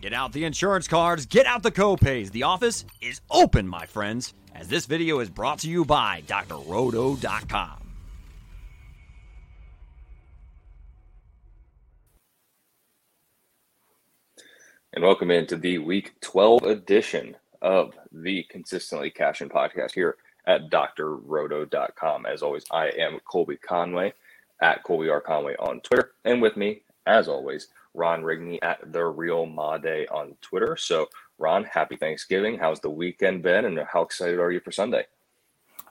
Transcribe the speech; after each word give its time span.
Get 0.00 0.12
out 0.12 0.32
the 0.32 0.44
insurance 0.44 0.86
cards, 0.86 1.26
get 1.26 1.44
out 1.46 1.64
the 1.64 1.72
copays. 1.72 2.30
The 2.30 2.44
office 2.44 2.84
is 3.00 3.20
open, 3.30 3.66
my 3.66 3.84
friends, 3.86 4.32
as 4.54 4.68
this 4.68 4.86
video 4.86 5.18
is 5.18 5.28
brought 5.28 5.58
to 5.60 5.68
you 5.68 5.84
by 5.84 6.22
drroto.com. 6.26 7.84
And 14.94 15.04
welcome 15.04 15.30
into 15.32 15.56
the 15.56 15.78
week 15.78 16.12
12 16.20 16.62
edition 16.62 17.36
of 17.60 17.92
the 18.12 18.44
Consistently 18.44 19.10
Cashing 19.10 19.48
podcast 19.48 19.92
here 19.92 20.16
at 20.46 20.70
drroto.com. 20.70 22.24
As 22.24 22.42
always, 22.42 22.64
I 22.70 22.86
am 22.90 23.18
Colby 23.24 23.56
Conway 23.56 24.12
at 24.62 24.84
Colby 24.84 25.08
R. 25.08 25.20
Conway 25.20 25.56
on 25.58 25.80
Twitter. 25.80 26.12
And 26.24 26.40
with 26.40 26.56
me, 26.56 26.82
as 27.06 27.26
always, 27.28 27.68
Ron 27.98 28.22
Rigney 28.22 28.58
at 28.62 28.92
The 28.92 29.04
Real 29.04 29.44
Ma 29.44 29.76
Day 29.76 30.06
on 30.06 30.36
Twitter. 30.40 30.76
So, 30.76 31.08
Ron, 31.38 31.64
happy 31.64 31.96
Thanksgiving. 31.96 32.58
How's 32.58 32.80
the 32.80 32.90
weekend 32.90 33.42
been? 33.42 33.64
And 33.64 33.78
how 33.92 34.02
excited 34.02 34.38
are 34.38 34.50
you 34.50 34.60
for 34.60 34.72
Sunday? 34.72 35.04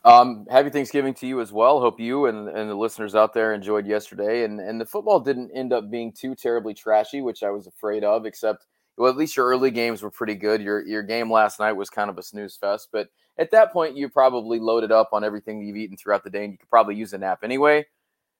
Um, 0.05 0.45
happy 0.49 0.70
Thanksgiving 0.70 1.13
to 1.16 1.27
you 1.27 1.41
as 1.41 1.52
well. 1.52 1.80
Hope 1.80 1.99
you 1.99 2.27
and, 2.27 2.47
and 2.47 2.70
the 2.70 2.75
listeners 2.75 3.13
out 3.13 3.33
there 3.33 3.53
enjoyed 3.53 3.85
yesterday. 3.85 4.45
And, 4.45 4.59
and 4.59 4.80
the 4.80 4.85
football 4.85 5.20
didn't 5.20 5.52
end 5.53 5.73
up 5.73 5.91
being 5.91 6.11
too 6.11 6.33
terribly 6.33 6.73
trashy, 6.73 7.21
which 7.21 7.43
I 7.43 7.52
was 7.52 7.67
afraid 7.67 8.03
of, 8.03 8.25
except– 8.25 8.66
well, 8.97 9.11
at 9.11 9.17
least 9.17 9.38
your 9.38 9.47
early 9.47 9.71
games 9.71 10.02
were 10.02 10.09
pretty 10.09 10.35
good. 10.35 10.61
Your 10.61 10.85
your 10.85 11.03
game 11.03 11.31
last 11.31 11.59
night 11.59 11.73
was 11.73 11.89
kind 11.89 12.09
of 12.09 12.17
a 12.17 12.23
snooze 12.23 12.58
fest, 12.58 12.89
but 12.91 13.09
at 13.38 13.52
that 13.52 13.71
point 13.71 13.95
you 13.95 14.09
probably 14.09 14.59
loaded 14.59 14.91
up 14.91 15.09
on 15.13 15.23
everything 15.23 15.61
you've 15.61 15.77
eaten 15.77 15.95
throughout 15.95 16.23
the 16.23 16.31
day, 16.31 16.44
and 16.44 16.52
you 16.52 16.58
could 16.58 16.69
probably 16.69 16.95
use 16.95 17.13
a 17.13 17.17
nap 17.17 17.39
anyway. 17.44 17.85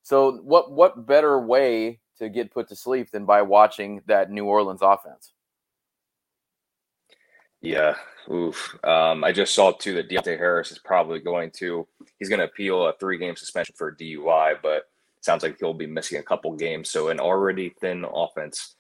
So, 0.02 0.38
what 0.38 0.72
what 0.72 1.06
better 1.06 1.40
way 1.40 2.00
to 2.18 2.30
get 2.30 2.52
put 2.52 2.68
to 2.70 2.76
sleep 2.76 3.12
than 3.12 3.26
by 3.26 3.42
watching 3.42 4.02
that 4.08 4.32
New 4.32 4.46
Orleans 4.46 4.82
offense? 4.82 5.34
Yeah, 7.62 7.96
oof. 8.32 8.78
Um, 8.84 9.24
I 9.24 9.32
just 9.32 9.54
saw 9.54 9.72
too 9.72 9.94
that 9.96 10.10
Deonte 10.10 10.38
Harris 10.38 10.72
is 10.72 10.80
probably 10.80 11.20
going 11.20 11.52
to 11.58 11.88
he's 12.20 12.30
going 12.30 12.40
to 12.40 12.46
appeal 12.46 12.88
a 12.88 12.94
three 12.94 13.18
game 13.18 13.36
suspension 13.36 13.76
for 13.78 13.96
DUI, 13.96 14.56
but 14.62 14.90
sounds 15.22 15.44
like 15.44 15.58
he'll 15.60 15.74
be 15.74 15.88
missing 15.88 16.20
a 16.20 16.24
couple 16.24 16.56
games. 16.56 16.90
So 16.90 17.10
an 17.10 17.20
already 17.20 17.70
thin 17.82 18.06
offense 18.14 18.76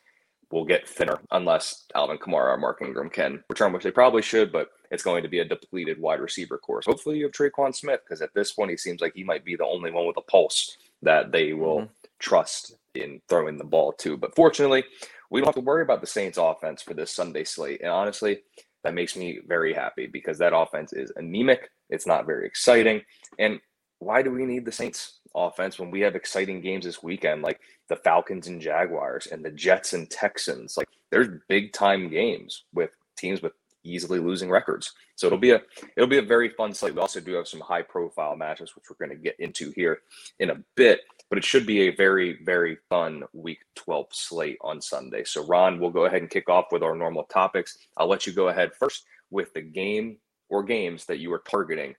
will 0.51 0.63
get 0.63 0.87
thinner 0.87 1.19
unless 1.31 1.85
Alvin 1.93 2.17
Kamara 2.17 2.53
or 2.53 2.57
Mark 2.57 2.81
Ingram 2.81 3.09
can 3.09 3.43
return, 3.49 3.73
which 3.73 3.83
they 3.83 3.91
probably 3.91 4.21
should, 4.21 4.51
but 4.51 4.69
it's 4.91 5.03
going 5.03 5.23
to 5.23 5.29
be 5.29 5.39
a 5.39 5.45
depleted 5.45 5.99
wide 5.99 6.21
receiver 6.21 6.57
course. 6.57 6.85
Hopefully 6.85 7.17
you 7.17 7.25
have 7.25 7.33
Tre'Quan 7.33 7.75
Smith 7.75 7.99
because 8.05 8.21
at 8.21 8.33
this 8.33 8.53
point 8.53 8.71
he 8.71 8.77
seems 8.77 9.01
like 9.01 9.13
he 9.13 9.23
might 9.23 9.43
be 9.43 9.55
the 9.55 9.65
only 9.65 9.91
one 9.91 10.07
with 10.07 10.17
a 10.17 10.21
pulse 10.21 10.77
that 11.01 11.31
they 11.31 11.53
will 11.53 11.79
mm-hmm. 11.79 11.93
trust 12.19 12.75
in 13.03 13.21
throwing 13.29 13.57
the 13.57 13.63
ball 13.63 13.93
too. 13.93 14.17
But 14.17 14.35
fortunately, 14.35 14.83
we 15.29 15.39
don't 15.39 15.47
have 15.47 15.55
to 15.55 15.61
worry 15.61 15.81
about 15.81 16.01
the 16.01 16.07
Saints 16.07 16.37
offense 16.37 16.81
for 16.81 16.93
this 16.93 17.11
Sunday 17.11 17.43
slate. 17.43 17.81
And 17.81 17.91
honestly, 17.91 18.39
that 18.83 18.93
makes 18.93 19.15
me 19.15 19.39
very 19.47 19.73
happy 19.73 20.07
because 20.07 20.37
that 20.37 20.55
offense 20.55 20.93
is 20.93 21.11
anemic. 21.15 21.69
It's 21.89 22.07
not 22.07 22.25
very 22.25 22.45
exciting. 22.45 23.01
And 23.39 23.59
why 23.99 24.21
do 24.21 24.31
we 24.31 24.45
need 24.45 24.65
the 24.65 24.71
Saints 24.71 25.19
offense 25.35 25.79
when 25.79 25.91
we 25.91 26.01
have 26.01 26.15
exciting 26.15 26.61
games 26.61 26.85
this 26.85 27.03
weekend, 27.03 27.41
like 27.41 27.59
the 27.89 27.95
Falcons 27.97 28.47
and 28.47 28.61
Jaguars 28.61 29.27
and 29.27 29.43
the 29.43 29.51
Jets 29.51 29.93
and 29.93 30.09
Texans? 30.09 30.77
Like 30.77 30.87
there's 31.11 31.27
big 31.49 31.73
time 31.73 32.09
games 32.09 32.63
with 32.73 32.91
teams 33.17 33.41
with 33.41 33.53
easily 33.83 34.19
losing 34.19 34.49
records. 34.49 34.93
So 35.15 35.27
it'll 35.27 35.39
be 35.39 35.51
a 35.51 35.61
it'll 35.95 36.09
be 36.09 36.19
a 36.19 36.23
very 36.23 36.49
fun 36.49 36.73
slate. 36.73 36.93
We 36.93 37.01
also 37.01 37.19
do 37.19 37.33
have 37.33 37.47
some 37.47 37.61
high 37.61 37.81
profile 37.81 38.35
matches, 38.35 38.75
which 38.75 38.85
we're 38.89 39.05
going 39.05 39.17
to 39.17 39.23
get 39.23 39.39
into 39.39 39.71
here 39.75 39.99
in 40.39 40.51
a 40.51 40.61
bit. 40.75 41.01
But 41.29 41.37
it 41.37 41.43
should 41.43 41.65
be 41.65 41.81
a 41.81 41.95
very 41.95 42.39
very 42.43 42.77
fun 42.89 43.23
Week 43.33 43.59
12 43.75 44.07
slate 44.11 44.57
on 44.61 44.81
Sunday. 44.81 45.23
So 45.23 45.45
Ron, 45.45 45.79
we'll 45.79 45.89
go 45.89 46.05
ahead 46.05 46.21
and 46.21 46.31
kick 46.31 46.49
off 46.49 46.67
with 46.71 46.83
our 46.83 46.95
normal 46.95 47.23
topics. 47.25 47.77
I'll 47.97 48.07
let 48.07 48.25
you 48.25 48.33
go 48.33 48.47
ahead 48.47 48.71
first 48.79 49.05
with 49.29 49.53
the 49.53 49.61
game 49.61 50.17
or 50.49 50.63
games 50.63 51.05
that 51.05 51.19
you 51.19 51.31
are 51.33 51.43
targeting 51.49 51.95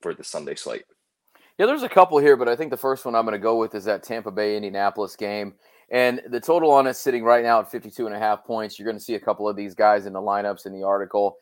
for 0.00 0.14
the 0.14 0.24
Sunday 0.24 0.54
slate. 0.54 0.84
Yeah, 1.58 1.66
there's 1.66 1.82
a 1.82 1.88
couple 1.88 2.18
here, 2.18 2.36
but 2.36 2.48
I 2.48 2.54
think 2.54 2.70
the 2.70 2.76
first 2.76 3.04
one 3.04 3.16
I'm 3.16 3.24
going 3.24 3.32
to 3.32 3.38
go 3.38 3.56
with 3.56 3.74
is 3.74 3.84
that 3.84 4.04
Tampa 4.04 4.30
Bay 4.30 4.54
Indianapolis 4.54 5.16
game. 5.16 5.54
And 5.90 6.22
the 6.28 6.40
total 6.40 6.70
on 6.70 6.86
it 6.86 6.94
sitting 6.94 7.24
right 7.24 7.42
now 7.42 7.60
at 7.60 7.70
52 7.70 8.06
and 8.06 8.14
a 8.14 8.18
half 8.18 8.44
points. 8.44 8.78
You're 8.78 8.86
going 8.86 8.98
to 8.98 9.02
see 9.02 9.14
a 9.14 9.20
couple 9.20 9.48
of 9.48 9.56
these 9.56 9.74
guys 9.74 10.06
in 10.06 10.12
the 10.12 10.20
lineups 10.20 10.66
in 10.66 10.72
the 10.72 10.84
article. 10.84 11.38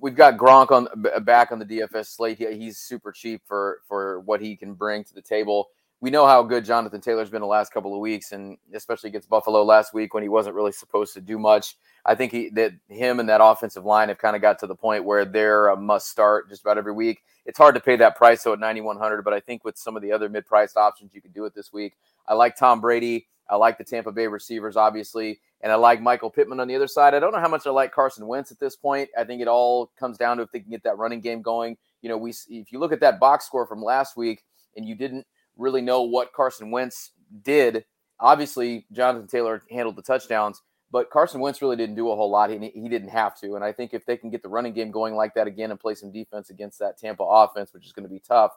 We've 0.00 0.14
got 0.14 0.36
Gronk 0.36 0.70
on 0.70 0.88
back 1.24 1.52
on 1.52 1.58
the 1.58 1.64
DFS 1.64 2.16
slate. 2.16 2.38
He's 2.38 2.78
super 2.78 3.12
cheap 3.12 3.42
for 3.46 3.80
for 3.86 4.20
what 4.20 4.40
he 4.40 4.56
can 4.56 4.74
bring 4.74 5.04
to 5.04 5.14
the 5.14 5.22
table. 5.22 5.68
We 6.02 6.10
know 6.10 6.26
how 6.26 6.42
good 6.42 6.64
Jonathan 6.64 7.02
Taylor's 7.02 7.28
been 7.28 7.42
the 7.42 7.46
last 7.46 7.72
couple 7.72 7.92
of 7.92 8.00
weeks, 8.00 8.32
and 8.32 8.56
especially 8.72 9.08
against 9.08 9.28
Buffalo 9.28 9.62
last 9.62 9.92
week 9.92 10.14
when 10.14 10.22
he 10.22 10.30
wasn't 10.30 10.54
really 10.54 10.72
supposed 10.72 11.12
to 11.14 11.20
do 11.20 11.38
much. 11.38 11.76
I 12.06 12.14
think 12.14 12.32
he, 12.32 12.48
that 12.50 12.72
him 12.88 13.20
and 13.20 13.28
that 13.28 13.42
offensive 13.42 13.84
line 13.84 14.08
have 14.08 14.16
kind 14.16 14.34
of 14.34 14.40
got 14.40 14.58
to 14.60 14.66
the 14.66 14.74
point 14.74 15.04
where 15.04 15.26
they're 15.26 15.68
a 15.68 15.76
must 15.76 16.08
start 16.08 16.48
just 16.48 16.62
about 16.62 16.78
every 16.78 16.92
week. 16.92 17.22
It's 17.44 17.58
hard 17.58 17.74
to 17.74 17.80
pay 17.80 17.96
that 17.96 18.16
price 18.16 18.42
so 18.42 18.54
at 18.54 18.60
9100, 18.60 19.22
but 19.22 19.34
I 19.34 19.40
think 19.40 19.62
with 19.64 19.76
some 19.76 19.94
of 19.94 20.02
the 20.02 20.12
other 20.12 20.30
mid-priced 20.30 20.78
options 20.78 21.14
you 21.14 21.20
can 21.20 21.32
do 21.32 21.44
it 21.44 21.54
this 21.54 21.72
week. 21.72 21.94
I 22.26 22.34
like 22.34 22.56
Tom 22.56 22.80
Brady. 22.80 23.26
I 23.50 23.56
like 23.56 23.76
the 23.76 23.84
Tampa 23.84 24.12
Bay 24.12 24.26
receivers 24.26 24.76
obviously, 24.76 25.40
and 25.60 25.70
I 25.70 25.74
like 25.74 26.00
Michael 26.00 26.30
Pittman 26.30 26.60
on 26.60 26.68
the 26.68 26.76
other 26.76 26.86
side. 26.86 27.14
I 27.14 27.18
don't 27.18 27.32
know 27.32 27.40
how 27.40 27.48
much 27.48 27.66
I 27.66 27.70
like 27.70 27.92
Carson 27.92 28.26
Wentz 28.26 28.52
at 28.52 28.60
this 28.60 28.76
point. 28.76 29.10
I 29.18 29.24
think 29.24 29.42
it 29.42 29.48
all 29.48 29.90
comes 29.98 30.16
down 30.16 30.38
to 30.38 30.44
if 30.44 30.52
they 30.52 30.60
can 30.60 30.70
get 30.70 30.84
that 30.84 30.96
running 30.96 31.20
game 31.20 31.42
going. 31.42 31.76
You 32.00 32.08
know, 32.08 32.16
we 32.16 32.30
if 32.48 32.72
you 32.72 32.78
look 32.78 32.92
at 32.92 33.00
that 33.00 33.20
box 33.20 33.44
score 33.44 33.66
from 33.66 33.82
last 33.82 34.16
week 34.16 34.44
and 34.76 34.86
you 34.86 34.94
didn't 34.94 35.26
really 35.60 35.82
know 35.82 36.02
what 36.02 36.32
Carson 36.32 36.70
Wentz 36.70 37.12
did, 37.42 37.84
obviously 38.18 38.86
Jonathan 38.92 39.28
Taylor 39.28 39.62
handled 39.70 39.96
the 39.96 40.02
touchdowns 40.02 40.62
but 40.92 41.10
Carson 41.10 41.40
Wentz 41.40 41.62
really 41.62 41.76
didn't 41.76 41.94
do 41.94 42.10
a 42.10 42.16
whole 42.16 42.30
lot. 42.30 42.50
He, 42.50 42.58
he 42.74 42.88
didn't 42.88 43.10
have 43.10 43.38
to. 43.40 43.54
And 43.54 43.64
I 43.64 43.72
think 43.72 43.94
if 43.94 44.04
they 44.04 44.16
can 44.16 44.30
get 44.30 44.42
the 44.42 44.48
running 44.48 44.72
game 44.72 44.90
going 44.90 45.14
like 45.14 45.34
that 45.34 45.46
again 45.46 45.70
and 45.70 45.78
play 45.78 45.94
some 45.94 46.10
defense 46.10 46.50
against 46.50 46.78
that 46.80 46.98
Tampa 46.98 47.22
offense, 47.22 47.72
which 47.72 47.86
is 47.86 47.92
going 47.92 48.04
to 48.04 48.12
be 48.12 48.20
tough, 48.20 48.52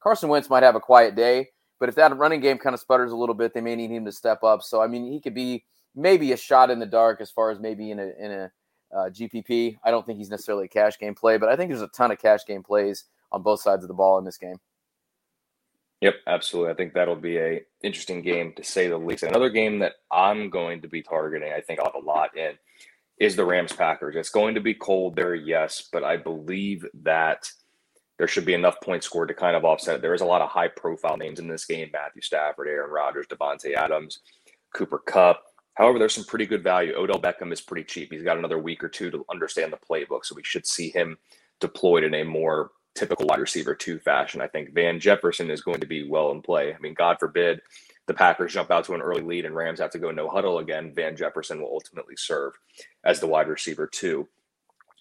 Carson 0.00 0.28
Wentz 0.28 0.50
might 0.50 0.62
have 0.62 0.74
a 0.74 0.80
quiet 0.80 1.14
day. 1.14 1.48
But 1.80 1.88
if 1.88 1.94
that 1.94 2.16
running 2.16 2.40
game 2.40 2.58
kind 2.58 2.74
of 2.74 2.80
sputters 2.80 3.12
a 3.12 3.16
little 3.16 3.34
bit, 3.34 3.54
they 3.54 3.60
may 3.60 3.76
need 3.76 3.90
him 3.90 4.04
to 4.04 4.12
step 4.12 4.42
up. 4.42 4.62
So, 4.62 4.82
I 4.82 4.86
mean, 4.86 5.10
he 5.10 5.20
could 5.20 5.34
be 5.34 5.64
maybe 5.94 6.32
a 6.32 6.36
shot 6.36 6.70
in 6.70 6.78
the 6.78 6.86
dark 6.86 7.20
as 7.20 7.30
far 7.30 7.50
as 7.50 7.60
maybe 7.60 7.90
in 7.90 7.98
a, 8.00 8.10
in 8.18 8.32
a 8.32 8.52
uh, 8.94 9.10
GPP. 9.10 9.78
I 9.82 9.90
don't 9.90 10.04
think 10.04 10.18
he's 10.18 10.30
necessarily 10.30 10.66
a 10.66 10.68
cash 10.68 10.98
game 10.98 11.14
play, 11.14 11.38
but 11.38 11.48
I 11.48 11.56
think 11.56 11.70
there's 11.70 11.82
a 11.82 11.88
ton 11.88 12.10
of 12.10 12.18
cash 12.18 12.40
game 12.46 12.62
plays 12.62 13.04
on 13.30 13.42
both 13.42 13.60
sides 13.60 13.84
of 13.84 13.88
the 13.88 13.94
ball 13.94 14.18
in 14.18 14.24
this 14.24 14.38
game. 14.38 14.56
Yep, 16.00 16.14
absolutely. 16.28 16.72
I 16.72 16.76
think 16.76 16.94
that'll 16.94 17.16
be 17.16 17.38
a 17.38 17.62
interesting 17.82 18.22
game 18.22 18.52
to 18.56 18.64
say 18.64 18.88
the 18.88 18.96
least. 18.96 19.24
Another 19.24 19.50
game 19.50 19.80
that 19.80 19.94
I'm 20.12 20.48
going 20.48 20.82
to 20.82 20.88
be 20.88 21.02
targeting, 21.02 21.52
I 21.52 21.60
think 21.60 21.80
I'll 21.80 21.86
have 21.92 22.02
a 22.02 22.06
lot 22.06 22.36
in, 22.36 22.52
is 23.18 23.34
the 23.34 23.44
Rams 23.44 23.72
Packers. 23.72 24.14
It's 24.14 24.30
going 24.30 24.54
to 24.54 24.60
be 24.60 24.74
cold 24.74 25.16
there, 25.16 25.34
yes, 25.34 25.88
but 25.92 26.04
I 26.04 26.16
believe 26.16 26.86
that 27.02 27.50
there 28.16 28.28
should 28.28 28.44
be 28.44 28.54
enough 28.54 28.80
points 28.80 29.06
scored 29.06 29.28
to 29.28 29.34
kind 29.34 29.56
of 29.56 29.64
offset 29.64 29.96
it. 29.96 30.02
There 30.02 30.14
is 30.14 30.20
a 30.20 30.26
lot 30.26 30.42
of 30.42 30.50
high 30.50 30.68
profile 30.68 31.16
names 31.16 31.40
in 31.40 31.48
this 31.48 31.64
game: 31.64 31.90
Matthew 31.92 32.22
Stafford, 32.22 32.68
Aaron 32.68 32.90
Rodgers, 32.90 33.26
Davante 33.26 33.74
Adams, 33.74 34.20
Cooper 34.74 34.98
Kupp. 34.98 35.42
However, 35.74 35.98
there's 35.98 36.14
some 36.14 36.24
pretty 36.24 36.46
good 36.46 36.62
value. 36.62 36.94
Odell 36.96 37.20
Beckham 37.20 37.52
is 37.52 37.60
pretty 37.60 37.84
cheap. 37.84 38.12
He's 38.12 38.24
got 38.24 38.38
another 38.38 38.58
week 38.58 38.82
or 38.84 38.88
two 38.88 39.10
to 39.10 39.24
understand 39.30 39.72
the 39.72 39.78
playbook, 39.78 40.24
so 40.24 40.34
we 40.36 40.44
should 40.44 40.66
see 40.66 40.90
him 40.90 41.18
deployed 41.60 42.04
in 42.04 42.14
a 42.14 42.24
more 42.24 42.70
typical 42.94 43.26
wide 43.26 43.40
receiver 43.40 43.74
two 43.74 43.98
fashion. 43.98 44.40
I 44.40 44.48
think 44.48 44.74
Van 44.74 44.98
Jefferson 44.98 45.50
is 45.50 45.62
going 45.62 45.80
to 45.80 45.86
be 45.86 46.08
well 46.08 46.30
in 46.32 46.42
play. 46.42 46.74
I 46.74 46.78
mean, 46.78 46.94
God 46.94 47.18
forbid 47.18 47.60
the 48.06 48.14
Packers 48.14 48.54
jump 48.54 48.70
out 48.70 48.84
to 48.86 48.94
an 48.94 49.02
early 49.02 49.22
lead 49.22 49.44
and 49.44 49.54
Rams 49.54 49.80
have 49.80 49.90
to 49.90 49.98
go 49.98 50.10
no 50.10 50.28
huddle 50.28 50.58
again. 50.58 50.92
Van 50.94 51.16
Jefferson 51.16 51.60
will 51.60 51.72
ultimately 51.72 52.16
serve 52.16 52.54
as 53.04 53.20
the 53.20 53.26
wide 53.26 53.48
receiver 53.48 53.86
two 53.86 54.26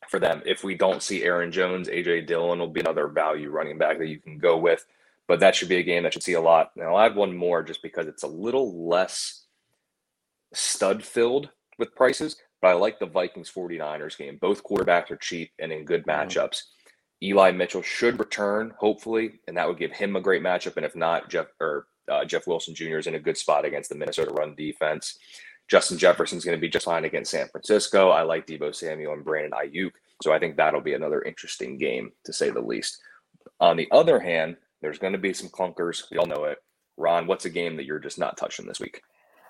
for 0.10 0.20
them. 0.20 0.42
If 0.46 0.64
we 0.64 0.76
don't 0.76 1.02
see 1.02 1.24
Aaron 1.24 1.52
Jones, 1.52 1.88
AJ 1.88 2.28
Dillon 2.28 2.60
will 2.60 2.68
be 2.68 2.82
another 2.82 3.08
value 3.08 3.50
running 3.50 3.78
back 3.78 3.98
that 3.98 4.08
you 4.08 4.20
can 4.20 4.38
go 4.38 4.58
with. 4.58 4.86
But 5.28 5.40
that 5.42 5.56
should 5.56 5.70
be 5.70 5.78
a 5.78 5.84
game 5.84 6.04
that 6.04 6.14
should 6.14 6.24
see 6.24 6.34
a 6.34 6.42
lot. 6.42 6.72
And 6.76 6.86
I'll 6.86 7.00
add 7.00 7.16
one 7.16 7.36
more 7.36 7.62
just 7.62 7.82
because 7.82 8.08
it's 8.08 8.24
a 8.24 8.28
little 8.28 8.88
less 8.88 9.46
stud 10.54 11.04
filled 11.04 11.50
with 11.78 11.96
prices. 11.96 12.38
But 12.62 12.70
I 12.70 12.74
like 12.74 13.00
the 13.00 13.06
Vikings 13.06 13.52
49ers 13.52 14.18
game. 14.18 14.38
Both 14.40 14.64
quarterbacks 14.64 15.12
are 15.12 15.18
cheap 15.18 15.52
and 15.60 15.72
in 15.72 15.86
good 15.86 16.02
mm-hmm. 16.02 16.12
Eli 17.24 17.52
Mitchell 17.52 17.82
should 17.82 18.20
return, 18.20 18.74
hopefully, 18.78 19.40
and 19.48 19.58
that 19.58 19.68
would 19.68 19.80
give 19.80 19.92
him 19.92 20.16
a 20.16 20.22
great 20.22 20.44
matchup. 20.44 20.78
And 20.78 20.86
if 20.86 20.96
not, 20.96 21.30
Jeff 21.30 21.48
or 21.60 21.88
uh, 22.10 22.26
Jeff 22.26 22.48
Wilson 22.48 22.76
Jr. 22.76 22.98
is 22.98 23.08
in 23.08 23.16
a 23.16 23.20
good 23.20 23.38
spot 23.38 23.66
against 23.66 23.90
the 23.90 23.96
Minnesota 23.96 24.32
run 24.32 24.56
defense. 24.56 25.18
Justin 25.68 25.98
Jefferson's 25.98 26.46
going 26.46 26.58
to 26.58 26.62
be 26.62 26.70
just 26.70 26.86
fine 26.86 27.06
against 27.06 27.32
San 27.32 27.48
Francisco. 27.50 28.10
I 28.10 28.22
like 28.22 28.48
Deebo 28.48 28.74
Samuel 28.74 29.14
and 29.14 29.26
Brandon 29.26 29.52
Aiyuk, 29.52 29.92
so 30.24 30.32
I 30.32 30.40
think 30.40 30.56
that'll 30.56 30.80
be 30.82 30.94
another 30.94 31.22
interesting 31.24 31.78
game 31.78 32.12
to 32.24 32.32
say 32.32 32.50
the 32.50 32.62
least. 32.62 33.02
On 33.60 33.76
the 33.76 33.90
other 33.92 34.20
hand, 34.20 34.56
there's 34.82 35.00
going 35.00 35.14
to 35.14 35.20
be 35.20 35.34
some 35.34 35.50
clunkers. 35.50 36.04
We 36.12 36.18
all 36.18 36.26
know 36.26 36.46
it. 36.46 36.60
Ron, 36.96 37.28
what's 37.28 37.46
a 37.46 37.50
game 37.50 37.76
that 37.78 37.86
you're 37.86 38.00
just 38.00 38.20
not 38.20 38.38
touching 38.38 38.66
this 38.66 38.80
week? 38.80 39.02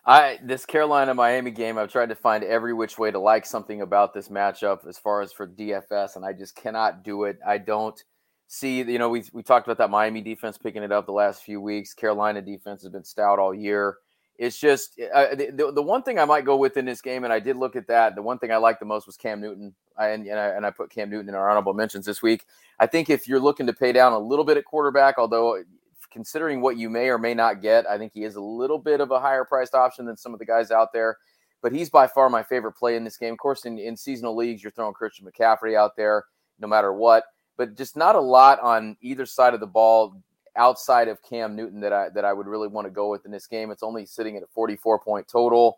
I 0.07 0.39
this 0.41 0.65
Carolina 0.65 1.13
Miami 1.13 1.51
game, 1.51 1.77
I've 1.77 1.91
tried 1.91 2.09
to 2.09 2.15
find 2.15 2.43
every 2.45 2.73
which 2.73 2.97
way 2.97 3.11
to 3.11 3.19
like 3.19 3.45
something 3.45 3.81
about 3.81 4.13
this 4.13 4.29
matchup 4.29 4.87
as 4.87 4.97
far 4.97 5.21
as 5.21 5.33
for 5.33 5.45
DFS, 5.45 6.15
and 6.15 6.25
I 6.25 6.31
just 6.31 6.55
cannot 6.55 7.03
do 7.03 7.25
it. 7.25 7.37
I 7.45 7.57
don't 7.57 8.01
see, 8.47 8.77
you 8.77 8.99
know, 8.99 9.09
we 9.09 9.25
we 9.33 9.43
talked 9.43 9.67
about 9.67 9.77
that 9.79 9.89
Miami 9.89 10.21
defense 10.21 10.57
picking 10.57 10.81
it 10.81 10.93
up 10.93 11.07
the 11.07 11.11
last 11.11 11.43
few 11.43 11.59
weeks. 11.59 11.93
Carolina 11.93 12.41
defense 12.41 12.83
has 12.83 12.91
been 12.91 13.03
stout 13.03 13.37
all 13.37 13.53
year. 13.53 13.97
It's 14.37 14.57
just 14.57 14.97
uh, 15.13 15.35
the, 15.35 15.73
the 15.75 15.81
one 15.81 16.03
thing 16.03 16.19
I 16.19 16.25
might 16.25 16.45
go 16.45 16.55
with 16.55 16.77
in 16.77 16.85
this 16.85 17.01
game, 17.01 17.25
and 17.25 17.33
I 17.33 17.39
did 17.39 17.57
look 17.57 17.75
at 17.75 17.87
that. 17.87 18.15
The 18.15 18.21
one 18.21 18.39
thing 18.39 18.51
I 18.51 18.57
liked 18.57 18.79
the 18.79 18.85
most 18.85 19.07
was 19.07 19.17
Cam 19.17 19.41
Newton. 19.41 19.73
I, 19.97 20.09
and, 20.09 20.27
and, 20.27 20.39
I, 20.39 20.47
and 20.49 20.63
I 20.63 20.69
put 20.69 20.91
Cam 20.91 21.09
Newton 21.09 21.27
in 21.27 21.33
our 21.33 21.49
honorable 21.49 21.73
mentions 21.73 22.05
this 22.05 22.21
week. 22.21 22.45
I 22.79 22.85
think 22.85 23.09
if 23.09 23.27
you're 23.27 23.39
looking 23.39 23.65
to 23.65 23.73
pay 23.73 23.91
down 23.91 24.13
a 24.13 24.19
little 24.19 24.45
bit 24.45 24.55
at 24.55 24.63
quarterback, 24.63 25.15
although 25.17 25.63
considering 26.11 26.61
what 26.61 26.77
you 26.77 26.89
may 26.89 27.09
or 27.09 27.17
may 27.17 27.33
not 27.33 27.61
get, 27.61 27.87
I 27.87 27.97
think 27.97 28.13
he 28.13 28.23
is 28.23 28.35
a 28.35 28.41
little 28.41 28.79
bit 28.79 29.01
of 29.01 29.11
a 29.11 29.19
higher 29.19 29.45
priced 29.45 29.75
option 29.75 30.05
than 30.05 30.17
some 30.17 30.33
of 30.33 30.39
the 30.39 30.45
guys 30.45 30.71
out 30.71 30.93
there. 30.93 31.17
But 31.61 31.71
he's 31.71 31.89
by 31.89 32.07
far 32.07 32.29
my 32.29 32.43
favorite 32.43 32.73
play 32.73 32.95
in 32.95 33.03
this 33.03 33.17
game. 33.17 33.33
Of 33.33 33.39
course, 33.39 33.65
in, 33.65 33.79
in 33.79 33.97
seasonal 33.97 34.35
leagues, 34.35 34.61
you're 34.61 34.71
throwing 34.71 34.93
Christian 34.93 35.25
McCaffrey 35.25 35.75
out 35.75 35.95
there 35.95 36.25
no 36.59 36.67
matter 36.67 36.93
what. 36.93 37.23
But 37.57 37.75
just 37.75 37.95
not 37.97 38.15
a 38.15 38.21
lot 38.21 38.59
on 38.59 38.95
either 39.01 39.25
side 39.25 39.53
of 39.53 39.59
the 39.59 39.67
ball 39.67 40.21
outside 40.55 41.07
of 41.07 41.21
Cam 41.23 41.55
Newton 41.55 41.79
that 41.81 41.93
I 41.93 42.09
that 42.09 42.25
I 42.25 42.33
would 42.33 42.47
really 42.47 42.67
want 42.67 42.85
to 42.85 42.91
go 42.91 43.09
with 43.09 43.25
in 43.25 43.31
this 43.31 43.47
game. 43.47 43.71
It's 43.71 43.83
only 43.83 44.05
sitting 44.05 44.37
at 44.37 44.43
a 44.43 44.47
44 44.47 44.99
point 44.99 45.27
total. 45.27 45.77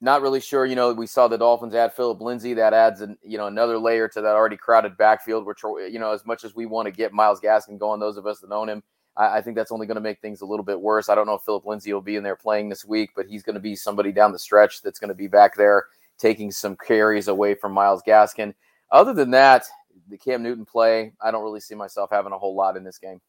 Not 0.00 0.22
really 0.22 0.40
sure. 0.40 0.64
You 0.64 0.76
know, 0.76 0.92
we 0.92 1.06
saw 1.06 1.28
the 1.28 1.36
Dolphins 1.36 1.74
add 1.74 1.92
Philip 1.92 2.20
Lindsay. 2.20 2.54
That 2.54 2.72
adds 2.72 3.00
an, 3.00 3.18
you 3.22 3.38
know 3.38 3.46
another 3.46 3.78
layer 3.78 4.08
to 4.08 4.20
that 4.20 4.34
already 4.34 4.56
crowded 4.56 4.96
backfield. 4.96 5.46
Which 5.46 5.62
you 5.62 5.98
know, 5.98 6.12
as 6.12 6.24
much 6.24 6.44
as 6.44 6.54
we 6.54 6.66
want 6.66 6.86
to 6.86 6.92
get 6.92 7.12
Myles 7.12 7.40
Gaskin 7.40 7.78
going, 7.78 8.00
those 8.00 8.16
of 8.16 8.26
us 8.26 8.40
that 8.40 8.52
own 8.52 8.68
him, 8.68 8.82
I, 9.16 9.38
I 9.38 9.42
think 9.42 9.56
that's 9.56 9.72
only 9.72 9.86
going 9.86 9.96
to 9.96 10.00
make 10.00 10.20
things 10.20 10.40
a 10.40 10.46
little 10.46 10.64
bit 10.64 10.80
worse. 10.80 11.08
I 11.08 11.14
don't 11.14 11.26
know 11.26 11.34
if 11.34 11.42
Philip 11.42 11.66
Lindsay 11.66 11.92
will 11.92 12.00
be 12.00 12.16
in 12.16 12.22
there 12.22 12.36
playing 12.36 12.68
this 12.68 12.84
week, 12.84 13.10
but 13.14 13.26
he's 13.26 13.42
going 13.42 13.54
to 13.54 13.60
be 13.60 13.76
somebody 13.76 14.12
down 14.12 14.32
the 14.32 14.38
stretch 14.38 14.82
that's 14.82 14.98
going 14.98 15.08
to 15.08 15.14
be 15.14 15.28
back 15.28 15.56
there 15.56 15.86
taking 16.18 16.50
some 16.52 16.76
carries 16.76 17.28
away 17.28 17.54
from 17.54 17.72
Myles 17.72 18.02
Gaskin. 18.06 18.54
Other 18.92 19.12
than 19.12 19.30
that, 19.30 19.64
the 20.08 20.18
Cam 20.18 20.42
Newton 20.42 20.64
play, 20.64 21.12
I 21.20 21.30
don't 21.30 21.42
really 21.42 21.60
see 21.60 21.74
myself 21.74 22.10
having 22.12 22.32
a 22.32 22.38
whole 22.38 22.54
lot 22.54 22.76
in 22.76 22.84
this 22.84 22.98
game. 22.98 23.20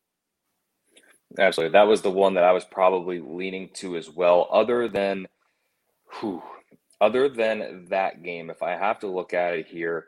Absolutely. 1.39 1.71
That 1.71 1.87
was 1.87 2.01
the 2.01 2.11
one 2.11 2.33
that 2.33 2.43
I 2.43 2.51
was 2.51 2.65
probably 2.65 3.19
leaning 3.19 3.69
to 3.75 3.95
as 3.95 4.09
well. 4.09 4.47
Other 4.51 4.89
than 4.89 5.27
whew, 6.19 6.43
other 6.99 7.29
than 7.29 7.85
that 7.89 8.21
game, 8.21 8.49
if 8.49 8.61
I 8.61 8.71
have 8.71 8.99
to 8.99 9.07
look 9.07 9.33
at 9.33 9.53
it 9.53 9.67
here, 9.67 10.07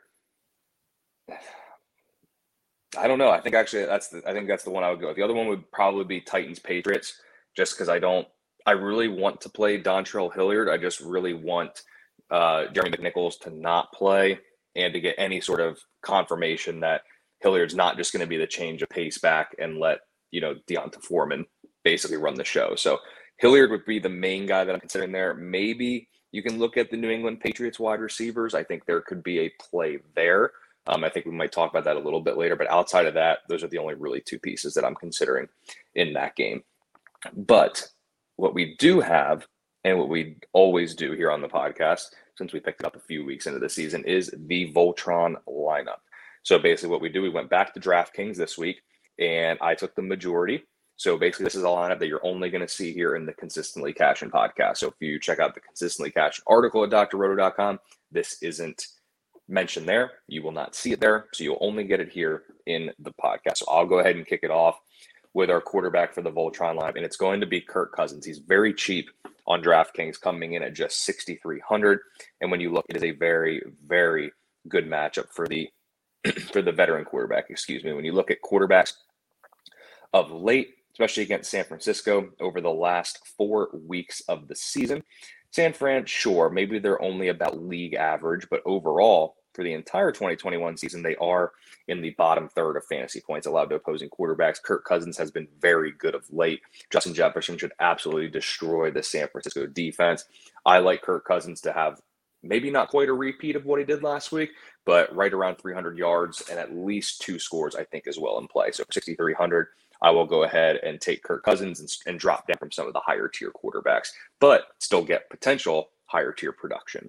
I 2.96 3.06
don't 3.08 3.18
know. 3.18 3.30
I 3.30 3.40
think 3.40 3.54
actually 3.54 3.86
that's 3.86 4.08
the 4.08 4.22
I 4.26 4.32
think 4.32 4.48
that's 4.48 4.64
the 4.64 4.70
one 4.70 4.84
I 4.84 4.90
would 4.90 5.00
go 5.00 5.08
with. 5.08 5.16
The 5.16 5.22
other 5.22 5.34
one 5.34 5.48
would 5.48 5.70
probably 5.72 6.04
be 6.04 6.20
Titans 6.20 6.58
Patriots, 6.58 7.20
just 7.56 7.74
because 7.74 7.88
I 7.88 7.98
don't 7.98 8.26
I 8.66 8.72
really 8.72 9.08
want 9.08 9.40
to 9.42 9.48
play 9.48 9.80
Dontrell 9.80 10.34
Hilliard. 10.34 10.68
I 10.68 10.78
just 10.78 11.00
really 11.00 11.34
want 11.34 11.82
uh, 12.30 12.66
Jeremy 12.68 12.96
McNichols 12.96 13.38
to 13.40 13.50
not 13.50 13.92
play 13.92 14.38
and 14.76 14.92
to 14.92 15.00
get 15.00 15.14
any 15.18 15.40
sort 15.40 15.60
of 15.60 15.78
confirmation 16.02 16.80
that 16.80 17.02
Hilliard's 17.40 17.74
not 17.74 17.96
just 17.96 18.12
going 18.12 18.22
to 18.22 18.26
be 18.26 18.38
the 18.38 18.46
change 18.46 18.82
of 18.82 18.88
pace 18.88 19.18
back 19.18 19.54
and 19.58 19.78
let 19.78 20.00
you 20.30 20.40
know 20.40 20.54
D'Onta 20.66 21.00
Foreman 21.02 21.46
basically 21.84 22.16
run 22.16 22.34
the 22.34 22.44
show. 22.44 22.74
So 22.74 22.98
Hilliard 23.38 23.70
would 23.70 23.84
be 23.84 23.98
the 23.98 24.08
main 24.08 24.46
guy 24.46 24.64
that 24.64 24.74
I'm 24.74 24.80
considering 24.80 25.12
there. 25.12 25.34
Maybe 25.34 26.08
you 26.32 26.42
can 26.42 26.58
look 26.58 26.76
at 26.76 26.90
the 26.90 26.96
New 26.96 27.10
England 27.10 27.40
Patriots 27.40 27.78
wide 27.78 28.00
receivers. 28.00 28.54
I 28.54 28.64
think 28.64 28.86
there 28.86 29.00
could 29.02 29.22
be 29.22 29.40
a 29.40 29.52
play 29.60 29.98
there. 30.16 30.52
Um, 30.86 31.04
I 31.04 31.08
think 31.08 31.26
we 31.26 31.32
might 31.32 31.52
talk 31.52 31.70
about 31.70 31.84
that 31.84 31.96
a 31.96 32.00
little 32.00 32.20
bit 32.20 32.36
later, 32.36 32.56
but 32.56 32.70
outside 32.70 33.06
of 33.06 33.14
that, 33.14 33.38
those 33.48 33.64
are 33.64 33.68
the 33.68 33.78
only 33.78 33.94
really 33.94 34.20
two 34.20 34.38
pieces 34.38 34.74
that 34.74 34.84
I'm 34.84 34.94
considering 34.94 35.48
in 35.94 36.12
that 36.12 36.36
game. 36.36 36.62
But 37.34 37.88
what 38.36 38.54
we 38.54 38.76
do 38.76 39.00
have, 39.00 39.46
and 39.84 39.98
what 39.98 40.08
we 40.08 40.36
always 40.52 40.94
do 40.94 41.12
here 41.12 41.30
on 41.30 41.40
the 41.40 41.48
podcast, 41.48 42.06
since 42.36 42.52
we 42.52 42.60
picked 42.60 42.80
it 42.80 42.86
up 42.86 42.96
a 42.96 43.00
few 43.00 43.24
weeks 43.24 43.46
into 43.46 43.58
the 43.58 43.68
season, 43.68 44.04
is 44.04 44.34
the 44.46 44.72
Voltron 44.72 45.36
lineup. 45.48 46.00
So 46.42 46.58
basically, 46.58 46.90
what 46.90 47.00
we 47.00 47.08
do, 47.08 47.22
we 47.22 47.30
went 47.30 47.48
back 47.48 47.72
to 47.72 47.80
DraftKings 47.80 48.36
this 48.36 48.58
week, 48.58 48.82
and 49.18 49.58
I 49.62 49.74
took 49.74 49.94
the 49.94 50.02
majority. 50.02 50.64
So 50.96 51.16
basically, 51.16 51.44
this 51.44 51.54
is 51.54 51.64
a 51.64 51.66
lineup 51.66 51.98
that 51.98 52.06
you're 52.06 52.24
only 52.24 52.50
going 52.50 52.60
to 52.60 52.68
see 52.68 52.92
here 52.92 53.16
in 53.16 53.26
the 53.26 53.32
Consistently 53.32 53.92
Cashing 53.92 54.30
podcast. 54.30 54.78
So 54.78 54.88
if 54.88 54.94
you 55.00 55.18
check 55.18 55.38
out 55.38 55.54
the 55.54 55.60
Consistently 55.60 56.10
Cash 56.10 56.40
article 56.46 56.84
at 56.84 56.90
drroto.com, 56.90 57.80
this 58.12 58.42
isn't 58.42 58.86
mentioned 59.48 59.88
there. 59.88 60.12
You 60.26 60.42
will 60.42 60.52
not 60.52 60.74
see 60.74 60.92
it 60.92 61.00
there. 61.00 61.26
So 61.32 61.44
you'll 61.44 61.58
only 61.60 61.84
get 61.84 62.00
it 62.00 62.10
here 62.10 62.42
in 62.66 62.90
the 62.98 63.12
podcast. 63.12 63.58
So 63.58 63.66
I'll 63.68 63.86
go 63.86 63.98
ahead 63.98 64.16
and 64.16 64.26
kick 64.26 64.40
it 64.42 64.50
off 64.50 64.78
with 65.34 65.50
our 65.50 65.60
quarterback 65.60 66.14
for 66.14 66.22
the 66.22 66.30
Voltron 66.30 66.80
Live, 66.80 66.94
and 66.96 67.04
it's 67.04 67.16
going 67.16 67.40
to 67.40 67.46
be 67.46 67.60
Kirk 67.60 67.92
Cousins. 67.92 68.24
He's 68.24 68.38
very 68.38 68.72
cheap 68.72 69.10
on 69.46 69.62
DraftKings, 69.62 70.20
coming 70.20 70.54
in 70.54 70.62
at 70.62 70.74
just 70.74 71.04
6,300. 71.04 71.98
And 72.40 72.50
when 72.50 72.60
you 72.60 72.72
look, 72.72 72.86
it 72.88 72.96
is 72.96 73.04
a 73.04 73.10
very, 73.10 73.62
very 73.86 74.30
good 74.68 74.88
matchup 74.88 75.28
for 75.30 75.46
the 75.46 75.68
for 76.52 76.62
the 76.62 76.72
veteran 76.72 77.04
quarterback. 77.04 77.50
Excuse 77.50 77.84
me. 77.84 77.92
When 77.92 78.04
you 78.04 78.12
look 78.12 78.30
at 78.30 78.38
quarterbacks 78.42 78.94
of 80.14 80.30
late, 80.30 80.70
especially 80.92 81.24
against 81.24 81.50
San 81.50 81.64
Francisco 81.64 82.30
over 82.40 82.60
the 82.60 82.70
last 82.70 83.20
four 83.36 83.68
weeks 83.86 84.22
of 84.28 84.48
the 84.48 84.56
season, 84.56 85.02
San 85.54 85.72
Fran, 85.72 86.04
sure, 86.04 86.50
maybe 86.50 86.80
they're 86.80 87.00
only 87.00 87.28
about 87.28 87.62
league 87.62 87.94
average, 87.94 88.48
but 88.50 88.60
overall, 88.66 89.36
for 89.52 89.62
the 89.62 89.72
entire 89.72 90.10
2021 90.10 90.76
season, 90.76 91.00
they 91.00 91.14
are 91.14 91.52
in 91.86 92.02
the 92.02 92.10
bottom 92.18 92.48
third 92.48 92.76
of 92.76 92.84
fantasy 92.86 93.20
points 93.20 93.46
allowed 93.46 93.66
to 93.66 93.76
opposing 93.76 94.08
quarterbacks. 94.08 94.60
Kirk 94.60 94.84
Cousins 94.84 95.16
has 95.16 95.30
been 95.30 95.46
very 95.60 95.92
good 95.92 96.16
of 96.16 96.24
late. 96.32 96.60
Justin 96.90 97.14
Jefferson 97.14 97.56
should 97.56 97.70
absolutely 97.78 98.28
destroy 98.30 98.90
the 98.90 99.04
San 99.04 99.28
Francisco 99.28 99.64
defense. 99.66 100.24
I 100.66 100.80
like 100.80 101.02
Kirk 101.02 101.24
Cousins 101.24 101.60
to 101.60 101.72
have 101.72 102.00
maybe 102.42 102.68
not 102.68 102.88
quite 102.88 103.08
a 103.08 103.12
repeat 103.12 103.54
of 103.54 103.64
what 103.64 103.78
he 103.78 103.84
did 103.84 104.02
last 104.02 104.32
week, 104.32 104.50
but 104.84 105.14
right 105.14 105.32
around 105.32 105.58
300 105.58 105.96
yards 105.96 106.42
and 106.50 106.58
at 106.58 106.74
least 106.74 107.20
two 107.20 107.38
scores, 107.38 107.76
I 107.76 107.84
think, 107.84 108.08
is 108.08 108.18
well 108.18 108.40
in 108.40 108.48
play. 108.48 108.72
So 108.72 108.82
6,300 108.90 109.68
I 110.04 110.10
will 110.10 110.26
go 110.26 110.42
ahead 110.42 110.76
and 110.82 111.00
take 111.00 111.22
Kirk 111.22 111.42
Cousins 111.42 111.80
and, 111.80 111.88
and 112.06 112.20
drop 112.20 112.46
down 112.46 112.58
from 112.58 112.70
some 112.70 112.86
of 112.86 112.92
the 112.92 113.00
higher 113.00 113.26
tier 113.26 113.50
quarterbacks, 113.50 114.08
but 114.38 114.66
still 114.78 115.02
get 115.02 115.30
potential 115.30 115.88
higher 116.04 116.30
tier 116.30 116.52
production. 116.52 117.08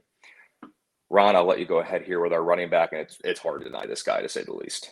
Ron, 1.09 1.36
I'll 1.36 1.44
let 1.44 1.59
you 1.59 1.65
go 1.65 1.80
ahead 1.80 2.03
here 2.03 2.21
with 2.21 2.31
our 2.31 2.42
running 2.42 2.69
back, 2.69 2.94
and 2.94 3.01
it's 3.01 3.18
it's 3.25 3.42
hard 3.42 3.62
to 3.62 3.65
deny 3.65 3.86
this 3.86 4.01
guy 4.01 4.21
to 4.21 4.30
say 4.30 4.44
the 4.44 4.53
least. 4.53 4.92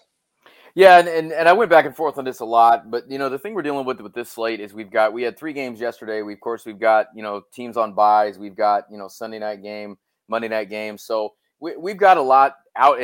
Yeah, 0.76 1.00
and, 1.00 1.08
and, 1.08 1.32
and 1.32 1.48
I 1.48 1.54
went 1.54 1.70
back 1.70 1.86
and 1.86 1.96
forth 1.96 2.18
on 2.18 2.26
this 2.26 2.42
a 2.42 2.46
lot, 2.46 2.92
but 2.92 3.10
you 3.10 3.18
know 3.18 3.30
the 3.30 3.40
thing 3.40 3.54
we're 3.54 3.62
dealing 3.62 3.86
with 3.86 4.02
with 4.02 4.14
this 4.14 4.30
slate 4.30 4.60
is 4.60 4.74
we've 4.74 4.92
got 4.92 5.14
we 5.14 5.24
had 5.24 5.38
three 5.40 5.54
games 5.54 5.80
yesterday. 5.80 6.24
We 6.24 6.34
of 6.34 6.42
course 6.42 6.66
we've 6.66 6.80
got 6.80 7.08
you 7.16 7.24
know 7.24 7.44
teams 7.54 7.78
on 7.78 7.94
buys. 7.94 8.38
We've 8.38 8.56
got 8.56 8.84
you 8.92 8.98
know 8.98 9.08
Sunday 9.08 9.40
night 9.40 9.64
game, 9.64 9.98
Monday 10.28 10.50
night 10.50 10.70
game. 10.70 10.98
So 10.98 11.36
we, 11.62 11.78
we've 11.78 11.98
got 11.98 12.18
a 12.18 12.22
lot 12.22 12.58
out 12.76 13.00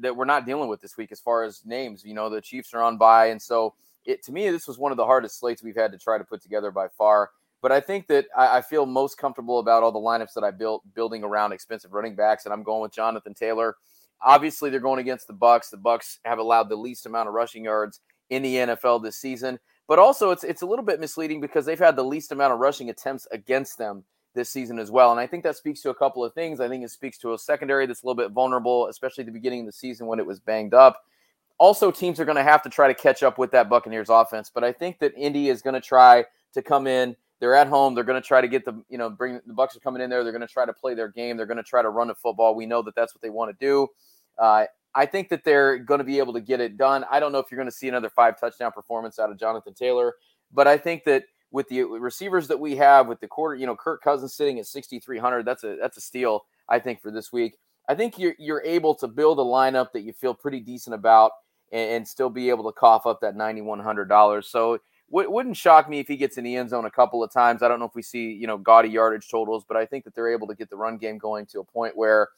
that 0.00 0.16
we're 0.16 0.24
not 0.24 0.46
dealing 0.46 0.70
with 0.70 0.80
this 0.80 0.96
week 0.96 1.12
as 1.12 1.20
far 1.20 1.44
as 1.44 1.60
names. 1.66 2.02
You 2.02 2.14
know 2.14 2.30
the 2.30 2.40
Chiefs 2.40 2.72
are 2.72 2.82
on 2.82 2.96
buy, 2.96 3.26
and 3.26 3.42
so 3.42 3.74
it 4.08 4.24
to 4.24 4.32
me 4.32 4.48
this 4.50 4.66
was 4.66 4.78
one 4.78 4.90
of 4.90 4.96
the 4.96 5.04
hardest 5.04 5.38
slates 5.38 5.62
we've 5.62 5.76
had 5.76 5.92
to 5.92 5.98
try 5.98 6.18
to 6.18 6.24
put 6.24 6.42
together 6.42 6.70
by 6.70 6.88
far. 6.88 7.30
But 7.60 7.72
I 7.72 7.80
think 7.80 8.06
that 8.06 8.26
I, 8.36 8.58
I, 8.58 8.62
feel 8.62 8.86
most 8.86 9.18
comfortable 9.18 9.58
about 9.58 9.82
all 9.82 9.92
the 9.92 9.98
lineups 9.98 10.32
that 10.34 10.44
I 10.44 10.52
built 10.52 10.82
building 10.94 11.24
around 11.24 11.52
expensive 11.52 11.92
running 11.92 12.14
backs, 12.14 12.44
and 12.44 12.52
I'm 12.52 12.62
going 12.62 12.82
with 12.82 12.92
Jonathan 12.92 13.34
Taylor. 13.34 13.76
Obviously, 14.22 14.70
they're 14.70 14.80
going 14.80 15.00
against 15.00 15.26
the 15.26 15.34
Bucs. 15.34 15.70
The 15.70 15.76
Bucs 15.76 16.18
have 16.24 16.38
allowed 16.38 16.68
the 16.68 16.76
least 16.76 17.06
amount 17.06 17.28
of 17.28 17.34
rushing 17.34 17.64
yards 17.64 18.00
in 18.30 18.42
the 18.42 18.54
NFL 18.54 19.02
this 19.02 19.16
season, 19.16 19.58
but 19.88 19.98
also 19.98 20.30
it's 20.30 20.44
it's 20.44 20.62
a 20.62 20.66
little 20.66 20.84
bit 20.84 21.00
misleading 21.00 21.40
because 21.40 21.66
they've 21.66 21.78
had 21.78 21.96
the 21.96 22.04
least 22.04 22.32
amount 22.32 22.52
of 22.52 22.60
rushing 22.60 22.90
attempts 22.90 23.26
against 23.32 23.76
them 23.76 24.04
this 24.34 24.50
season 24.50 24.78
as 24.78 24.90
well. 24.90 25.10
And 25.10 25.18
I 25.18 25.26
think 25.26 25.42
that 25.42 25.56
speaks 25.56 25.80
to 25.82 25.90
a 25.90 25.94
couple 25.94 26.24
of 26.24 26.32
things. 26.32 26.60
I 26.60 26.68
think 26.68 26.84
it 26.84 26.90
speaks 26.90 27.18
to 27.18 27.34
a 27.34 27.38
secondary 27.38 27.86
that's 27.86 28.02
a 28.02 28.06
little 28.06 28.22
bit 28.22 28.32
vulnerable, 28.32 28.86
especially 28.86 29.22
at 29.22 29.26
the 29.26 29.32
beginning 29.32 29.60
of 29.60 29.66
the 29.66 29.72
season 29.72 30.06
when 30.06 30.20
it 30.20 30.26
was 30.26 30.38
banged 30.38 30.74
up 30.74 31.02
also 31.58 31.90
teams 31.90 32.18
are 32.20 32.24
going 32.24 32.36
to 32.36 32.42
have 32.42 32.62
to 32.62 32.70
try 32.70 32.88
to 32.88 32.94
catch 32.94 33.22
up 33.22 33.38
with 33.38 33.50
that 33.52 33.68
Buccaneers 33.68 34.08
offense. 34.08 34.50
But 34.52 34.64
I 34.64 34.72
think 34.72 34.98
that 35.00 35.12
Indy 35.16 35.48
is 35.48 35.60
going 35.62 35.74
to 35.74 35.80
try 35.80 36.24
to 36.54 36.62
come 36.62 36.86
in. 36.86 37.16
They're 37.40 37.54
at 37.54 37.68
home. 37.68 37.94
They're 37.94 38.04
going 38.04 38.20
to 38.20 38.26
try 38.26 38.40
to 38.40 38.48
get 38.48 38.64
the, 38.64 38.82
you 38.88 38.98
know, 38.98 39.10
bring 39.10 39.40
the 39.46 39.54
Bucs 39.54 39.76
are 39.76 39.80
coming 39.80 40.02
in 40.02 40.10
there. 40.10 40.24
They're 40.24 40.32
going 40.32 40.46
to 40.46 40.52
try 40.52 40.66
to 40.66 40.72
play 40.72 40.94
their 40.94 41.08
game. 41.08 41.36
They're 41.36 41.46
going 41.46 41.58
to 41.58 41.62
try 41.62 41.82
to 41.82 41.90
run 41.90 42.08
the 42.08 42.14
football. 42.14 42.54
We 42.54 42.66
know 42.66 42.82
that 42.82 42.94
that's 42.94 43.14
what 43.14 43.22
they 43.22 43.30
want 43.30 43.56
to 43.56 43.64
do. 43.64 43.88
Uh, 44.38 44.64
I 44.94 45.06
think 45.06 45.28
that 45.28 45.44
they're 45.44 45.78
going 45.78 45.98
to 45.98 46.04
be 46.04 46.18
able 46.18 46.32
to 46.32 46.40
get 46.40 46.60
it 46.60 46.76
done. 46.76 47.04
I 47.10 47.20
don't 47.20 47.30
know 47.30 47.38
if 47.38 47.46
you're 47.50 47.58
going 47.58 47.70
to 47.70 47.76
see 47.76 47.88
another 47.88 48.10
five 48.10 48.40
touchdown 48.40 48.72
performance 48.72 49.18
out 49.18 49.30
of 49.30 49.38
Jonathan 49.38 49.74
Taylor, 49.74 50.14
but 50.52 50.66
I 50.66 50.76
think 50.76 51.04
that 51.04 51.24
with 51.50 51.68
the 51.68 51.82
receivers 51.84 52.48
that 52.48 52.58
we 52.58 52.76
have, 52.76 53.06
with 53.06 53.20
the 53.20 53.28
quarter, 53.28 53.54
you 53.54 53.66
know, 53.66 53.76
Kirk 53.76 54.02
Cousins 54.02 54.34
sitting 54.34 54.58
at 54.58 54.66
6,300, 54.66 55.44
that's 55.44 55.64
a 55.64 55.76
that's 55.80 55.96
a 55.96 56.00
steal. 56.00 56.44
I 56.68 56.78
think 56.78 57.00
for 57.00 57.10
this 57.10 57.32
week. 57.32 57.56
I 57.88 57.94
think 57.94 58.18
you're 58.18 58.34
you're 58.38 58.62
able 58.64 58.94
to 58.96 59.08
build 59.08 59.38
a 59.38 59.42
lineup 59.42 59.92
that 59.92 60.02
you 60.02 60.12
feel 60.12 60.34
pretty 60.34 60.60
decent 60.60 60.94
about 60.94 61.32
and, 61.72 61.90
and 61.90 62.08
still 62.08 62.30
be 62.30 62.50
able 62.50 62.64
to 62.64 62.72
cough 62.72 63.06
up 63.06 63.20
that 63.20 63.34
$9,100. 63.36 64.44
So 64.44 64.78
w- 65.10 65.30
wouldn't 65.30 65.56
shock 65.56 65.88
me 65.88 65.98
if 66.00 66.08
he 66.08 66.16
gets 66.16 66.38
in 66.38 66.44
the 66.44 66.56
end 66.56 66.70
zone 66.70 66.84
a 66.84 66.90
couple 66.90 67.22
of 67.22 67.32
times. 67.32 67.62
I 67.62 67.68
don't 67.68 67.78
know 67.78 67.86
if 67.86 67.94
we 67.94 68.02
see, 68.02 68.32
you 68.32 68.46
know, 68.46 68.58
gaudy 68.58 68.88
yardage 68.88 69.28
totals, 69.30 69.64
but 69.66 69.76
I 69.76 69.86
think 69.86 70.04
that 70.04 70.14
they're 70.14 70.32
able 70.32 70.46
to 70.48 70.54
get 70.54 70.70
the 70.70 70.76
run 70.76 70.98
game 70.98 71.18
going 71.18 71.46
to 71.46 71.60
a 71.60 71.64
point 71.64 71.96
where 71.96 72.28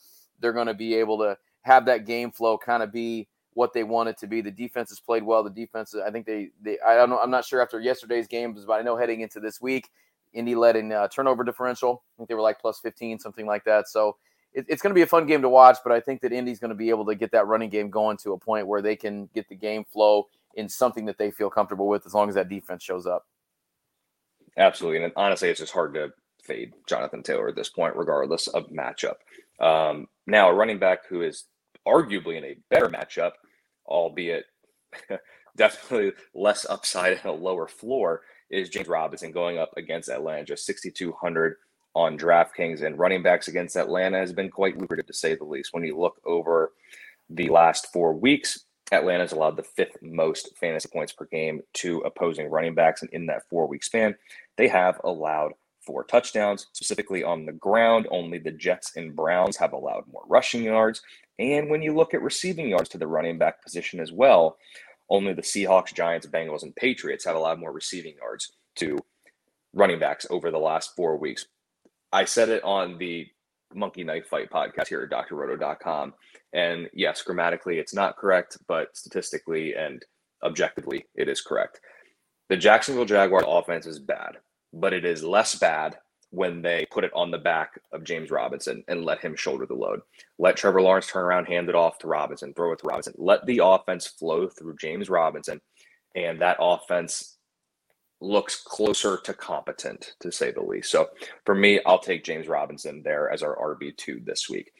they're 0.40 0.52
going 0.52 0.66
to 0.66 0.74
be 0.74 0.94
able 0.94 1.18
to 1.18 1.36
have 1.62 1.84
that 1.86 2.06
game 2.06 2.30
flow 2.30 2.56
kind 2.56 2.82
of 2.82 2.92
be 2.92 3.28
what 3.54 3.72
they 3.72 3.84
want 3.84 4.08
it 4.08 4.18
to 4.18 4.26
be. 4.26 4.40
The 4.40 4.50
defense 4.50 4.90
has 4.90 5.00
played 5.00 5.22
well. 5.22 5.42
The 5.42 5.50
defense, 5.50 5.94
I 5.94 6.10
think 6.10 6.26
they, 6.26 6.50
they 6.62 6.78
I 6.86 6.94
don't 6.94 7.10
know, 7.10 7.18
I'm 7.18 7.30
not 7.30 7.44
sure 7.44 7.60
after 7.60 7.80
yesterday's 7.80 8.26
games, 8.26 8.64
but 8.64 8.74
I 8.74 8.82
know 8.82 8.96
heading 8.96 9.20
into 9.20 9.40
this 9.40 9.60
week, 9.60 9.90
Indy 10.32 10.54
led 10.54 10.76
in 10.76 10.92
uh, 10.92 11.08
turnover 11.08 11.42
differential. 11.44 12.02
I 12.14 12.18
think 12.18 12.28
they 12.28 12.34
were 12.34 12.40
like 12.40 12.60
plus 12.60 12.78
15, 12.80 13.18
something 13.18 13.46
like 13.46 13.64
that. 13.64 13.88
So 13.88 14.16
it, 14.52 14.66
it's 14.68 14.82
going 14.82 14.90
to 14.90 14.94
be 14.94 15.02
a 15.02 15.06
fun 15.06 15.26
game 15.26 15.42
to 15.42 15.48
watch, 15.48 15.78
but 15.84 15.92
I 15.92 16.00
think 16.00 16.20
that 16.22 16.32
Indy's 16.32 16.58
going 16.58 16.70
to 16.70 16.74
be 16.76 16.90
able 16.90 17.06
to 17.06 17.14
get 17.14 17.32
that 17.32 17.46
running 17.46 17.70
game 17.70 17.90
going 17.90 18.16
to 18.18 18.32
a 18.32 18.38
point 18.38 18.66
where 18.66 18.82
they 18.82 18.96
can 18.96 19.28
get 19.34 19.48
the 19.48 19.54
game 19.54 19.84
flow 19.84 20.28
in 20.54 20.68
something 20.68 21.06
that 21.06 21.18
they 21.18 21.30
feel 21.30 21.50
comfortable 21.50 21.88
with 21.88 22.06
as 22.06 22.14
long 22.14 22.28
as 22.28 22.34
that 22.34 22.48
defense 22.48 22.82
shows 22.82 23.06
up. 23.06 23.26
Absolutely. 24.56 25.04
And 25.04 25.12
honestly, 25.16 25.48
it's 25.48 25.60
just 25.60 25.72
hard 25.72 25.94
to 25.94 26.12
fade 26.42 26.72
Jonathan 26.86 27.22
Taylor 27.22 27.48
at 27.48 27.56
this 27.56 27.68
point, 27.68 27.96
regardless 27.96 28.48
of 28.48 28.68
matchup. 28.68 29.16
Um, 29.60 30.08
now, 30.26 30.48
a 30.48 30.54
running 30.54 30.78
back 30.78 31.06
who 31.06 31.22
is 31.22 31.44
arguably 31.86 32.36
in 32.36 32.44
a 32.44 32.56
better 32.68 32.88
matchup, 32.88 33.32
albeit 33.86 34.46
definitely 35.56 36.12
less 36.34 36.66
upside 36.68 37.12
and 37.18 37.26
a 37.26 37.32
lower 37.32 37.68
floor, 37.68 38.22
is 38.50 38.68
James 38.68 38.88
Robinson 38.88 39.30
going 39.30 39.58
up 39.58 39.70
against 39.76 40.08
Atlanta, 40.08 40.44
just 40.44 40.66
6,200 40.66 41.56
on 41.94 42.18
DraftKings. 42.18 42.82
And 42.82 42.98
running 42.98 43.22
backs 43.22 43.48
against 43.48 43.76
Atlanta 43.76 44.18
has 44.18 44.32
been 44.32 44.50
quite 44.50 44.78
lucrative 44.78 45.06
to 45.06 45.14
say 45.14 45.34
the 45.34 45.44
least. 45.44 45.72
When 45.72 45.84
you 45.84 45.98
look 45.98 46.20
over 46.24 46.72
the 47.28 47.48
last 47.48 47.92
four 47.92 48.12
weeks, 48.14 48.64
Atlanta's 48.92 49.32
allowed 49.32 49.56
the 49.56 49.62
fifth 49.62 49.96
most 50.02 50.56
fantasy 50.58 50.88
points 50.88 51.12
per 51.12 51.26
game 51.26 51.62
to 51.74 51.98
opposing 52.00 52.48
running 52.48 52.74
backs. 52.74 53.02
And 53.02 53.10
in 53.12 53.26
that 53.26 53.48
four 53.48 53.68
week 53.68 53.84
span, 53.84 54.16
they 54.56 54.68
have 54.68 55.00
allowed 55.04 55.52
four 55.80 56.04
touchdowns, 56.04 56.66
specifically 56.72 57.22
on 57.22 57.46
the 57.46 57.52
ground. 57.52 58.06
Only 58.10 58.38
the 58.38 58.50
Jets 58.50 58.96
and 58.96 59.14
Browns 59.14 59.56
have 59.56 59.72
allowed 59.72 60.04
more 60.10 60.24
rushing 60.28 60.62
yards. 60.62 61.02
And 61.38 61.70
when 61.70 61.82
you 61.82 61.94
look 61.94 62.12
at 62.12 62.22
receiving 62.22 62.68
yards 62.68 62.88
to 62.90 62.98
the 62.98 63.06
running 63.06 63.38
back 63.38 63.62
position 63.62 63.98
as 64.00 64.12
well, 64.12 64.58
only 65.08 65.32
the 65.32 65.42
Seahawks, 65.42 65.94
Giants, 65.94 66.26
Bengals, 66.26 66.62
and 66.62 66.76
Patriots 66.76 67.24
have 67.24 67.34
allowed 67.34 67.58
more 67.58 67.72
receiving 67.72 68.14
yards 68.16 68.52
to 68.76 68.98
running 69.72 69.98
backs 69.98 70.26
over 70.30 70.50
the 70.50 70.58
last 70.58 70.94
four 70.94 71.16
weeks. 71.16 71.46
I 72.12 72.24
said 72.24 72.48
it 72.48 72.64
on 72.64 72.98
the 72.98 73.26
Monkey 73.74 74.04
Knife 74.04 74.26
Fight 74.26 74.50
podcast 74.50 74.88
here 74.88 75.02
at 75.02 75.28
drroto.com. 75.28 76.14
And 76.52 76.88
yes, 76.92 77.22
grammatically 77.22 77.78
it's 77.78 77.94
not 77.94 78.16
correct, 78.16 78.58
but 78.66 78.96
statistically 78.96 79.74
and 79.74 80.04
objectively 80.42 81.06
it 81.14 81.28
is 81.28 81.40
correct. 81.40 81.80
The 82.48 82.56
Jacksonville 82.56 83.04
Jaguars 83.04 83.44
offense 83.46 83.86
is 83.86 84.00
bad, 84.00 84.38
but 84.72 84.92
it 84.92 85.04
is 85.04 85.22
less 85.22 85.54
bad 85.54 85.98
when 86.30 86.62
they 86.62 86.86
put 86.90 87.04
it 87.04 87.12
on 87.14 87.30
the 87.30 87.38
back 87.38 87.80
of 87.92 88.04
James 88.04 88.30
Robinson 88.30 88.84
and 88.88 89.04
let 89.04 89.20
him 89.20 89.36
shoulder 89.36 89.66
the 89.66 89.74
load. 89.74 90.00
Let 90.38 90.56
Trevor 90.56 90.82
Lawrence 90.82 91.08
turn 91.08 91.24
around, 91.24 91.46
hand 91.46 91.68
it 91.68 91.74
off 91.74 91.98
to 91.98 92.08
Robinson, 92.08 92.54
throw 92.54 92.72
it 92.72 92.80
to 92.80 92.86
Robinson. 92.86 93.14
Let 93.18 93.46
the 93.46 93.60
offense 93.62 94.06
flow 94.06 94.48
through 94.48 94.76
James 94.76 95.10
Robinson, 95.10 95.60
and 96.14 96.40
that 96.40 96.56
offense 96.60 97.36
looks 98.20 98.62
closer 98.62 99.18
to 99.24 99.32
competent, 99.32 100.14
to 100.20 100.30
say 100.30 100.50
the 100.50 100.62
least. 100.62 100.90
So 100.90 101.08
for 101.44 101.54
me, 101.54 101.80
I'll 101.86 101.98
take 101.98 102.24
James 102.24 102.48
Robinson 102.48 103.02
there 103.02 103.30
as 103.30 103.42
our 103.42 103.56
RB2 103.56 104.24
this 104.24 104.48
week. 104.48 104.72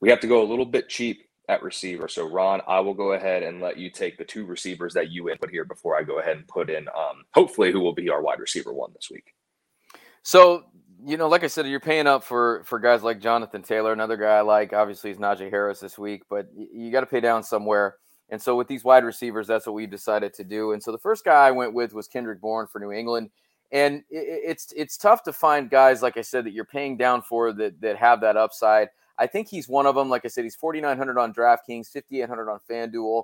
We 0.00 0.10
have 0.10 0.20
to 0.20 0.26
go 0.26 0.42
a 0.42 0.48
little 0.48 0.66
bit 0.66 0.88
cheap 0.88 1.22
at 1.48 1.62
receiver. 1.62 2.08
So 2.08 2.28
Ron, 2.28 2.62
I 2.66 2.80
will 2.80 2.94
go 2.94 3.12
ahead 3.12 3.42
and 3.42 3.60
let 3.60 3.78
you 3.78 3.90
take 3.90 4.18
the 4.18 4.24
two 4.24 4.46
receivers 4.46 4.94
that 4.94 5.10
you 5.10 5.30
input 5.30 5.50
here 5.50 5.64
before 5.64 5.96
I 5.96 6.02
go 6.02 6.18
ahead 6.18 6.36
and 6.36 6.48
put 6.48 6.70
in 6.70 6.88
um, 6.88 7.24
hopefully 7.32 7.70
who 7.70 7.80
will 7.80 7.94
be 7.94 8.08
our 8.08 8.22
wide 8.22 8.40
receiver 8.40 8.72
one 8.72 8.92
this 8.94 9.10
week. 9.10 9.34
So 10.22 10.64
you 11.06 11.18
know, 11.18 11.28
like 11.28 11.44
I 11.44 11.48
said, 11.48 11.66
you're 11.66 11.80
paying 11.80 12.06
up 12.06 12.24
for 12.24 12.62
for 12.64 12.78
guys 12.78 13.02
like 13.02 13.20
Jonathan 13.20 13.62
Taylor. 13.62 13.92
Another 13.92 14.16
guy 14.16 14.38
I 14.38 14.40
like, 14.40 14.72
obviously, 14.72 15.10
is 15.10 15.18
Najee 15.18 15.50
Harris 15.50 15.80
this 15.80 15.98
week, 15.98 16.22
but 16.30 16.48
you 16.54 16.90
got 16.90 17.00
to 17.00 17.06
pay 17.06 17.20
down 17.20 17.42
somewhere. 17.42 17.96
And 18.34 18.42
so 18.42 18.56
with 18.56 18.66
these 18.66 18.82
wide 18.82 19.04
receivers, 19.04 19.46
that's 19.46 19.64
what 19.64 19.76
we 19.76 19.86
decided 19.86 20.34
to 20.34 20.42
do. 20.42 20.72
And 20.72 20.82
so 20.82 20.90
the 20.90 20.98
first 20.98 21.24
guy 21.24 21.46
I 21.46 21.52
went 21.52 21.72
with 21.72 21.94
was 21.94 22.08
Kendrick 22.08 22.40
Bourne 22.40 22.66
for 22.66 22.80
New 22.80 22.90
England. 22.90 23.30
And 23.70 24.02
it's 24.10 24.72
it's 24.76 24.96
tough 24.96 25.22
to 25.22 25.32
find 25.32 25.70
guys 25.70 26.02
like 26.02 26.16
I 26.16 26.20
said 26.22 26.44
that 26.44 26.52
you're 26.52 26.64
paying 26.64 26.96
down 26.96 27.22
for 27.22 27.52
that 27.52 27.80
that 27.80 27.96
have 27.96 28.20
that 28.22 28.36
upside. 28.36 28.88
I 29.18 29.28
think 29.28 29.46
he's 29.46 29.68
one 29.68 29.86
of 29.86 29.94
them. 29.94 30.10
Like 30.10 30.24
I 30.24 30.28
said, 30.28 30.42
he's 30.42 30.56
4,900 30.56 31.16
on 31.16 31.32
DraftKings, 31.32 31.92
5,800 31.92 32.50
on 32.50 32.58
FanDuel. 32.68 33.22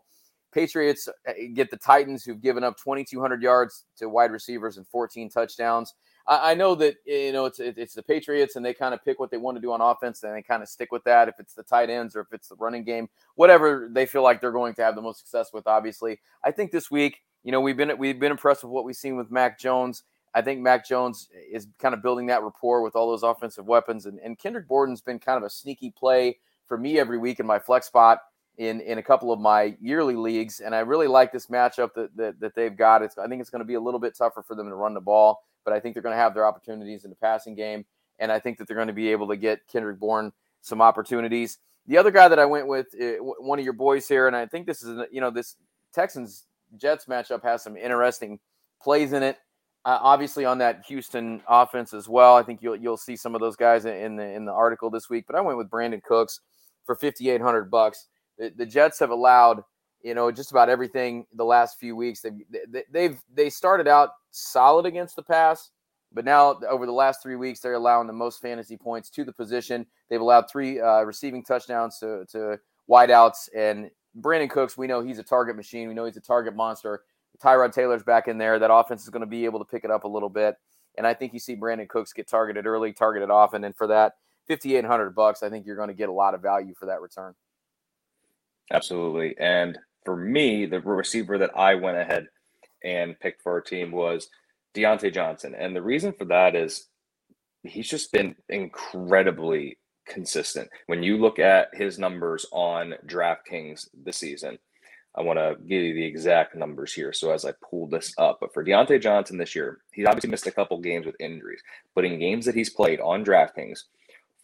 Patriots 0.52 1.08
eh, 1.26 1.48
get 1.54 1.72
the 1.72 1.76
Titans, 1.76 2.24
who've 2.24 2.40
given 2.40 2.62
up 2.62 2.76
2,200 2.78 3.42
yards 3.42 3.86
to 3.96 4.08
wide 4.08 4.30
receivers 4.30 4.76
and 4.76 4.86
14 4.86 5.28
touchdowns. 5.28 5.92
I, 6.26 6.52
I 6.52 6.54
know 6.54 6.74
that 6.76 6.96
eh, 7.08 7.26
you 7.26 7.32
know 7.32 7.46
it's 7.46 7.60
it's 7.60 7.94
the 7.94 8.02
Patriots 8.02 8.56
and 8.56 8.64
they 8.64 8.74
kind 8.74 8.94
of 8.94 9.04
pick 9.04 9.18
what 9.18 9.30
they 9.30 9.36
want 9.36 9.56
to 9.56 9.60
do 9.60 9.72
on 9.72 9.80
offense 9.80 10.22
and 10.22 10.34
they 10.34 10.42
kind 10.42 10.62
of 10.62 10.68
stick 10.68 10.92
with 10.92 11.04
that. 11.04 11.28
If 11.28 11.34
it's 11.38 11.54
the 11.54 11.62
tight 11.62 11.90
ends 11.90 12.16
or 12.16 12.20
if 12.20 12.32
it's 12.32 12.48
the 12.48 12.56
running 12.56 12.84
game, 12.84 13.08
whatever 13.34 13.88
they 13.92 14.06
feel 14.06 14.22
like 14.22 14.40
they're 14.40 14.52
going 14.52 14.74
to 14.74 14.82
have 14.82 14.94
the 14.94 15.02
most 15.02 15.20
success 15.20 15.52
with. 15.52 15.66
Obviously, 15.66 16.20
I 16.44 16.50
think 16.50 16.70
this 16.70 16.90
week, 16.90 17.18
you 17.42 17.52
know, 17.52 17.60
we've 17.60 17.76
been 17.76 17.96
we've 17.98 18.20
been 18.20 18.32
impressed 18.32 18.62
with 18.62 18.72
what 18.72 18.84
we've 18.84 18.96
seen 18.96 19.16
with 19.16 19.30
Mac 19.30 19.58
Jones. 19.58 20.02
I 20.32 20.42
think 20.42 20.60
Mac 20.60 20.86
Jones 20.86 21.28
eh, 21.34 21.56
is 21.56 21.66
kind 21.78 21.94
of 21.94 22.02
building 22.02 22.26
that 22.26 22.42
rapport 22.42 22.82
with 22.82 22.94
all 22.96 23.10
those 23.10 23.22
offensive 23.22 23.66
weapons, 23.66 24.06
and, 24.06 24.18
and 24.20 24.38
Kendrick 24.38 24.68
Bourne's 24.68 25.00
been 25.00 25.18
kind 25.18 25.36
of 25.36 25.42
a 25.42 25.50
sneaky 25.50 25.90
play 25.90 26.38
for 26.66 26.78
me 26.78 26.98
every 26.98 27.18
week 27.18 27.40
in 27.40 27.46
my 27.46 27.58
flex 27.58 27.86
spot 27.86 28.20
in 28.58 28.80
in 28.82 28.98
a 28.98 29.02
couple 29.02 29.32
of 29.32 29.40
my 29.40 29.76
yearly 29.80 30.14
leagues, 30.14 30.60
and 30.60 30.74
I 30.74 30.80
really 30.80 31.06
like 31.06 31.32
this 31.32 31.46
matchup 31.46 31.94
that 31.94 32.14
that, 32.16 32.40
that 32.40 32.54
they've 32.54 32.76
got. 32.76 33.02
It's 33.02 33.18
I 33.18 33.26
think 33.26 33.40
it's 33.40 33.50
going 33.50 33.60
to 33.60 33.66
be 33.66 33.74
a 33.74 33.80
little 33.80 34.00
bit 34.00 34.16
tougher 34.16 34.42
for 34.42 34.54
them 34.54 34.68
to 34.68 34.74
run 34.74 34.94
the 34.94 35.00
ball 35.00 35.42
but 35.64 35.74
I 35.74 35.80
think 35.80 35.94
they're 35.94 36.02
going 36.02 36.14
to 36.14 36.20
have 36.20 36.34
their 36.34 36.46
opportunities 36.46 37.04
in 37.04 37.10
the 37.10 37.16
passing 37.16 37.54
game. 37.54 37.84
And 38.18 38.30
I 38.30 38.38
think 38.38 38.58
that 38.58 38.66
they're 38.66 38.76
going 38.76 38.88
to 38.88 38.94
be 38.94 39.10
able 39.10 39.28
to 39.28 39.36
get 39.36 39.66
Kendrick 39.66 39.98
Bourne 39.98 40.32
some 40.60 40.82
opportunities. 40.82 41.58
The 41.86 41.96
other 41.96 42.10
guy 42.10 42.28
that 42.28 42.38
I 42.38 42.44
went 42.44 42.66
with, 42.66 42.88
eh, 42.98 43.16
one 43.18 43.58
of 43.58 43.64
your 43.64 43.72
boys 43.72 44.06
here, 44.06 44.26
and 44.26 44.36
I 44.36 44.46
think 44.46 44.66
this 44.66 44.82
is, 44.82 45.00
you 45.10 45.20
know, 45.20 45.30
this 45.30 45.56
Texans 45.92 46.44
Jets 46.76 47.06
matchup 47.06 47.42
has 47.42 47.62
some 47.62 47.76
interesting 47.76 48.38
plays 48.82 49.12
in 49.12 49.22
it. 49.22 49.38
Uh, 49.86 49.98
obviously, 50.02 50.44
on 50.44 50.58
that 50.58 50.84
Houston 50.86 51.42
offense 51.48 51.94
as 51.94 52.06
well. 52.06 52.36
I 52.36 52.42
think 52.42 52.62
you'll 52.62 52.76
you'll 52.76 52.98
see 52.98 53.16
some 53.16 53.34
of 53.34 53.40
those 53.40 53.56
guys 53.56 53.86
in 53.86 54.16
the 54.16 54.24
in 54.24 54.44
the 54.44 54.52
article 54.52 54.90
this 54.90 55.08
week. 55.08 55.24
But 55.26 55.36
I 55.36 55.40
went 55.40 55.56
with 55.56 55.70
Brandin 55.70 56.02
Cooks 56.02 56.40
for 56.84 56.94
fifty 56.94 57.30
eight 57.30 57.40
hundred 57.40 57.70
bucks. 57.70 58.08
The, 58.38 58.52
the 58.54 58.66
Jets 58.66 58.98
have 58.98 59.08
allowed 59.08 59.64
you 60.02 60.14
know 60.14 60.30
just 60.30 60.50
about 60.50 60.68
everything 60.68 61.26
the 61.34 61.44
last 61.44 61.78
few 61.78 61.96
weeks. 61.96 62.20
They've 62.20 62.84
they've 62.90 63.20
they 63.34 63.50
started 63.50 63.88
out 63.88 64.10
solid 64.30 64.86
against 64.86 65.16
the 65.16 65.22
pass, 65.22 65.70
but 66.12 66.24
now 66.24 66.58
over 66.68 66.86
the 66.86 66.92
last 66.92 67.22
three 67.22 67.36
weeks, 67.36 67.60
they're 67.60 67.74
allowing 67.74 68.06
the 68.06 68.12
most 68.12 68.40
fantasy 68.40 68.76
points 68.76 69.10
to 69.10 69.24
the 69.24 69.32
position. 69.32 69.86
They've 70.08 70.20
allowed 70.20 70.50
three 70.50 70.80
uh, 70.80 71.02
receiving 71.02 71.44
touchdowns 71.44 71.98
to, 71.98 72.24
to 72.32 72.58
wideouts. 72.88 73.48
And 73.54 73.90
Brandin 74.20 74.50
Cooks, 74.50 74.76
we 74.76 74.88
know 74.88 75.02
he's 75.02 75.18
a 75.18 75.22
target 75.22 75.56
machine. 75.56 75.88
We 75.88 75.94
know 75.94 76.06
he's 76.06 76.16
a 76.16 76.20
target 76.20 76.56
monster. 76.56 77.02
Tyrod 77.42 77.72
Taylor's 77.72 78.02
back 78.02 78.26
in 78.26 78.38
there. 78.38 78.58
That 78.58 78.72
offense 78.72 79.04
is 79.04 79.08
going 79.08 79.20
to 79.20 79.26
be 79.26 79.44
able 79.44 79.60
to 79.60 79.64
pick 79.64 79.84
it 79.84 79.90
up 79.90 80.04
a 80.04 80.08
little 80.08 80.28
bit. 80.28 80.56
And 80.98 81.06
I 81.06 81.14
think 81.14 81.32
you 81.32 81.38
see 81.38 81.54
Brandin 81.54 81.88
Cooks 81.88 82.12
get 82.12 82.26
targeted 82.26 82.66
early, 82.66 82.92
targeted 82.92 83.30
often. 83.30 83.62
And 83.64 83.74
for 83.74 83.86
that, 83.86 84.14
5800 84.48 85.14
bucks, 85.14 85.42
I 85.44 85.48
think 85.48 85.64
you're 85.64 85.76
going 85.76 85.88
to 85.88 85.94
get 85.94 86.08
a 86.08 86.12
lot 86.12 86.34
of 86.34 86.42
value 86.42 86.74
for 86.74 86.86
that 86.86 87.00
return. 87.00 87.34
Absolutely. 88.72 89.36
And 89.38 89.78
for 90.04 90.16
me, 90.16 90.66
the 90.66 90.80
receiver 90.80 91.38
that 91.38 91.56
I 91.56 91.74
went 91.74 91.98
ahead– 91.98 92.28
and 92.84 93.18
picked 93.20 93.42
for 93.42 93.52
our 93.52 93.60
team 93.60 93.90
was 93.92 94.28
Diontae 94.74 95.12
Johnson. 95.12 95.54
And 95.54 95.74
the 95.74 95.82
reason 95.82 96.12
for 96.12 96.24
that 96.26 96.54
is 96.54 96.86
he's 97.62 97.88
just 97.88 98.12
been 98.12 98.34
incredibly 98.48 99.78
consistent. 100.06 100.68
When 100.86 101.02
you 101.02 101.18
look 101.18 101.38
at 101.38 101.68
his 101.72 101.98
numbers 101.98 102.46
on 102.52 102.94
DraftKings 103.06 103.88
this 104.04 104.16
season, 104.16 104.58
I 105.14 105.22
want 105.22 105.38
to 105.40 105.56
give 105.66 105.82
you 105.82 105.94
the 105.94 106.04
exact 106.04 106.54
numbers 106.54 106.92
here. 106.92 107.12
So 107.12 107.32
as 107.32 107.44
I 107.44 107.52
pull 107.68 107.88
this 107.88 108.14
up, 108.16 108.38
but 108.40 108.54
for 108.54 108.64
Diontae 108.64 109.02
Johnson 109.02 109.38
this 109.38 109.56
year, 109.56 109.78
he's 109.92 110.06
obviously 110.06 110.30
missed 110.30 110.46
a 110.46 110.52
couple 110.52 110.80
games 110.80 111.04
with 111.04 111.20
injuries, 111.20 111.62
but 111.94 112.04
in 112.04 112.20
games 112.20 112.46
that 112.46 112.54
he's 112.54 112.70
played 112.70 113.00
on 113.00 113.24
DraftKings, 113.24 113.80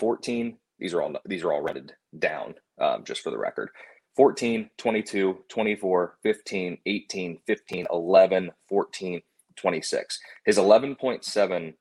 14, 0.00 0.56
these 0.78 0.92
are 0.92 1.02
all 1.02 1.14
these 1.24 1.42
are 1.42 1.52
all 1.52 1.62
rented 1.62 1.94
down, 2.18 2.54
um, 2.78 3.04
just 3.04 3.22
for 3.22 3.30
the 3.30 3.38
record. 3.38 3.70
14, 4.16 4.70
22, 4.78 5.38
24, 5.48 6.14
15, 6.22 6.78
18, 6.86 7.38
15, 7.46 7.86
11, 7.92 8.50
14, 8.68 9.22
26. 9.56 10.20
His 10.44 10.56
11.7 10.58 11.74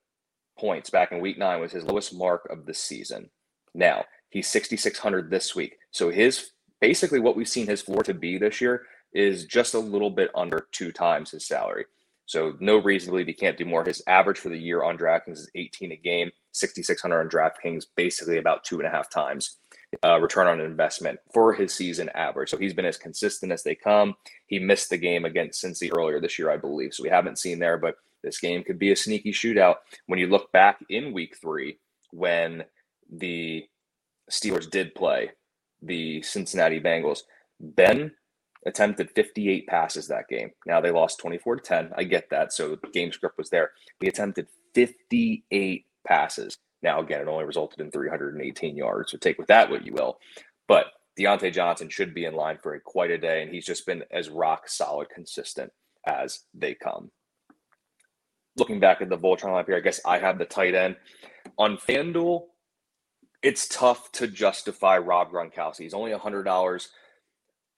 points 0.60 0.90
back 0.90 1.12
in 1.12 1.22
week 1.22 1.38
nine 1.38 1.62
was 1.62 1.72
his 1.72 1.86
lowest 1.86 2.14
mark 2.14 2.48
of 2.52 2.66
the 2.66 2.74
season. 2.74 3.30
Now, 3.74 4.06
he's 4.30 4.48
6,600 4.48 5.30
this 5.30 5.56
week. 5.56 5.78
So 5.92 6.10
his 6.10 6.52
basically 6.82 7.20
what 7.20 7.38
we've 7.38 7.48
seen 7.48 7.68
his 7.68 7.82
floor 7.82 8.04
to 8.04 8.14
be 8.14 8.38
this 8.38 8.60
year 8.60 8.84
is 9.14 9.46
just 9.46 9.74
a 9.74 9.80
little 9.80 10.10
bit 10.10 10.30
under 10.36 10.68
two 10.74 10.92
times 10.92 11.32
his 11.32 11.48
salary. 11.48 11.86
So 12.26 12.54
no 12.60 12.78
reason 12.78 13.08
to 13.08 13.12
believe 13.12 13.28
he 13.28 13.34
can't 13.34 13.58
do 13.58 13.66
more. 13.66 13.86
His 13.86 14.04
average 14.08 14.40
for 14.40 14.50
the 14.50 14.58
year 14.58 14.84
on 14.84 14.98
DraftKings 14.98 15.34
is 15.38 15.52
18 15.56 15.92
a 15.94 15.96
game, 15.96 16.32
6,600 16.52 17.20
on 17.20 17.30
DraftKings, 17.30 17.86
basically 17.96 18.40
about 18.40 18.64
two 18.64 18.80
and 18.80 18.88
a 18.88 18.90
half 18.90 19.10
times 19.10 19.60
uh, 20.04 20.20
return 20.20 20.48
on 20.48 20.62
investment 20.62 21.20
for 21.34 21.54
his 21.54 21.74
season 21.74 22.10
average. 22.10 22.50
So 22.50 22.58
he's 22.58 22.74
been 22.74 22.86
as 22.86 22.98
consistent 22.98 23.52
as 23.52 23.64
they 23.64 23.76
come. 23.76 24.16
He 24.48 24.60
missed 24.60 24.90
the 24.90 24.98
game 24.98 25.26
against 25.26 25.64
Cincy 25.64 25.96
earlier 25.96 26.20
this 26.20 26.38
year, 26.40 26.52
I 26.52 26.58
believe. 26.58 26.94
So 26.94 27.04
we 27.04 27.10
haven't 27.10 27.40
seen 27.40 27.60
there, 27.60 27.78
but 27.78 27.96
this 28.24 28.40
game 28.40 28.64
could 28.64 28.80
be 28.80 28.92
a 28.92 28.96
sneaky 28.96 29.32
shootout. 29.32 29.76
When 30.08 30.20
you 30.20 30.28
look 30.28 30.52
back 30.52 30.84
in 30.90 31.14
week 31.14 31.38
three, 31.40 31.80
when 32.12 32.64
the 33.12 33.66
Steelers 34.32 34.70
did 34.70 34.96
play 34.96 35.32
the 35.82 36.22
Cincinnati 36.24 36.80
Bengals, 36.80 37.22
Ben 37.60 38.12
attempted 38.66 39.12
58 39.12 39.68
passes 39.68 40.08
that 40.08 40.28
game. 40.28 40.52
Now 40.66 40.82
they 40.82 40.92
lost 40.92 41.20
24 41.20 41.58
to 41.58 41.62
10. 41.62 41.92
I 41.96 42.04
get 42.04 42.30
that. 42.32 42.52
So 42.52 42.76
the 42.76 42.90
game 42.92 43.12
script 43.12 43.38
was 43.38 43.50
there. 43.50 43.72
He 44.00 44.08
attempted 44.08 44.48
58 44.74 45.86
passes. 46.08 46.58
Now, 46.86 47.02
again, 47.02 47.20
it 47.20 47.28
only 47.28 47.46
resulted 47.46 47.80
in 47.80 47.90
318 47.90 48.78
yards, 48.78 49.12
so 49.12 49.18
take 49.18 49.40
with 49.40 49.48
that 49.48 49.72
what 49.72 49.84
you 49.84 49.92
will. 49.92 50.20
But 50.68 50.86
Diontae 51.20 51.52
Johnson 51.52 51.90
should 51.90 52.14
be 52.14 52.26
in 52.26 52.36
line 52.36 52.60
for 52.62 52.76
a, 52.76 52.80
quite 52.80 53.10
a 53.10 53.18
day, 53.18 53.42
and 53.42 53.52
he's 53.52 53.66
just 53.66 53.88
been 53.88 54.04
as 54.12 54.30
rock 54.30 54.70
solid 54.70 55.10
consistent 55.10 55.72
as 56.06 56.42
they 56.54 56.76
come. 56.76 57.10
looking 58.56 58.80
back 58.80 59.02
at 59.02 59.10
the 59.10 59.18
Voltron 59.18 59.50
lineup 59.50 59.66
here, 59.66 59.78
I 59.78 59.80
guess 59.80 60.00
I 60.06 60.20
have 60.20 60.38
the 60.38 60.46
tight 60.46 60.76
end 60.76 60.96
on 61.58 61.78
FanDuel. 61.78 62.44
It's 63.42 63.68
tough 63.68 64.12
to 64.14 64.28
justify 64.28 65.00
Rob 65.00 65.32
Gronkowski. 65.32 65.80
He's 65.80 65.94
only 65.96 66.14
hundred 66.14 66.44
dollars 66.44 66.90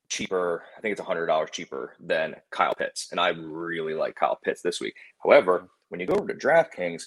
cheaper. 0.09 0.63
I 0.77 0.81
think 0.81 0.91
it's 0.91 1.01
hundred 1.01 1.27
dollars 1.27 1.51
cheaper 1.51 1.95
than 2.01 2.35
Kyle 2.51 2.75
Pitts, 2.75 3.07
and 3.11 3.21
I 3.21 3.29
really 3.29 3.93
like 3.93 4.15
Kyle 4.15 4.37
Pitts 4.43 4.61
this 4.61 4.81
week. 4.81 4.95
However, 5.23 5.59
mm-hmm. 5.59 5.65
when 5.87 6.01
you 6.01 6.07
go 6.07 6.15
over 6.15 6.27
to 6.27 6.47
DraftKings, 6.47 7.03